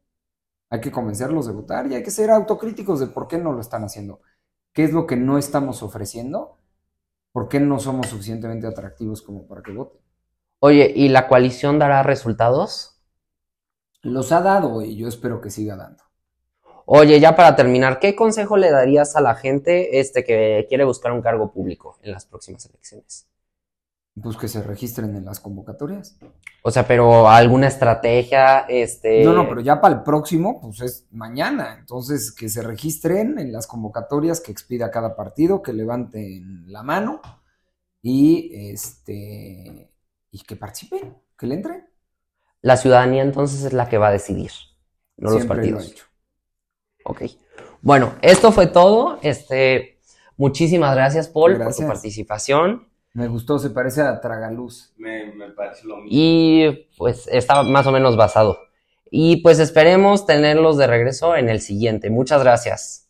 Hay 0.69 0.81
que 0.81 0.91
convencerlos 0.91 1.45
de 1.45 1.53
votar 1.53 1.87
y 1.87 1.95
hay 1.95 2.03
que 2.03 2.11
ser 2.11 2.31
autocríticos 2.31 2.99
de 2.99 3.07
por 3.07 3.27
qué 3.27 3.37
no 3.37 3.53
lo 3.53 3.61
están 3.61 3.83
haciendo. 3.83 4.21
¿Qué 4.73 4.83
es 4.83 4.91
lo 4.91 5.07
que 5.07 5.15
no 5.15 5.37
estamos 5.37 5.83
ofreciendo? 5.83 6.57
¿Por 7.31 7.47
qué 7.47 7.59
no 7.59 7.79
somos 7.79 8.07
suficientemente 8.07 8.67
atractivos 8.67 9.21
como 9.21 9.47
para 9.47 9.61
que 9.61 9.71
voten? 9.71 10.01
Oye, 10.59 10.91
¿y 10.95 11.09
la 11.09 11.27
coalición 11.27 11.79
dará 11.79 12.01
resultados? 12.03 13.01
Los 14.01 14.31
ha 14.31 14.41
dado 14.41 14.81
y 14.81 14.95
yo 14.95 15.07
espero 15.07 15.41
que 15.41 15.49
siga 15.49 15.75
dando. 15.75 16.03
Oye, 16.85 17.19
ya 17.19 17.35
para 17.35 17.55
terminar, 17.55 17.99
¿qué 17.99 18.15
consejo 18.15 18.57
le 18.57 18.69
darías 18.69 19.15
a 19.15 19.21
la 19.21 19.35
gente 19.35 19.99
este, 19.99 20.23
que 20.23 20.65
quiere 20.69 20.83
buscar 20.83 21.11
un 21.11 21.21
cargo 21.21 21.51
público 21.51 21.97
en 22.03 22.11
las 22.11 22.25
próximas 22.25 22.65
elecciones? 22.65 23.27
Pues 24.21 24.37
que 24.37 24.47
se 24.47 24.63
registren 24.63 25.15
en 25.15 25.25
las 25.25 25.41
convocatorias. 25.41 26.17
O 26.63 26.71
sea, 26.71 26.87
pero 26.87 27.27
alguna 27.27 27.67
estrategia, 27.67 28.59
este... 28.61 29.25
No, 29.25 29.33
no, 29.33 29.47
pero 29.49 29.59
ya 29.59 29.81
para 29.81 29.95
el 29.95 30.03
próximo, 30.03 30.61
pues 30.61 30.79
es 30.81 31.07
mañana. 31.11 31.75
Entonces, 31.77 32.31
que 32.31 32.47
se 32.47 32.61
registren 32.61 33.37
en 33.39 33.51
las 33.51 33.67
convocatorias 33.67 34.39
que 34.39 34.53
expida 34.53 34.89
cada 34.89 35.17
partido, 35.17 35.61
que 35.61 35.73
levanten 35.73 36.71
la 36.71 36.81
mano 36.81 37.21
y 38.01 38.51
este 38.71 39.91
y 40.31 40.39
que 40.43 40.55
participen, 40.55 41.17
que 41.37 41.47
le 41.47 41.55
entren. 41.55 41.89
La 42.61 42.77
ciudadanía 42.77 43.23
entonces 43.23 43.63
es 43.63 43.73
la 43.73 43.89
que 43.89 43.97
va 43.97 44.09
a 44.09 44.11
decidir, 44.11 44.51
no 45.17 45.31
los 45.31 45.41
lo 45.41 45.47
partidos. 45.47 45.83
ha 45.83 45.87
hecho. 45.87 46.05
Ok. 47.05 47.23
Bueno, 47.81 48.13
esto 48.21 48.51
fue 48.51 48.67
todo. 48.67 49.19
Este, 49.21 49.99
muchísimas 50.37 50.95
gracias, 50.95 51.29
Paul, 51.29 51.57
por 51.57 51.75
tu 51.75 51.87
participación. 51.87 52.87
Me 53.15 53.29
gustó, 53.29 53.57
se 53.59 53.69
parece 53.69 54.01
a 54.01 54.19
Tragaluz. 54.19 54.91
Me, 54.97 55.33
me 55.33 55.49
parece 55.51 55.87
lo 55.87 55.95
mismo. 55.95 56.09
Y 56.11 56.89
pues 56.97 57.29
está 57.31 57.63
más 57.63 57.87
o 57.87 57.93
menos 57.93 58.17
basado. 58.17 58.59
Y 59.09 59.37
pues 59.37 59.59
esperemos 59.59 60.25
tenerlos 60.25 60.77
de 60.77 60.85
regreso 60.85 61.37
en 61.37 61.47
el 61.47 61.61
siguiente. 61.61 62.09
Muchas 62.09 62.43
gracias. 62.43 63.04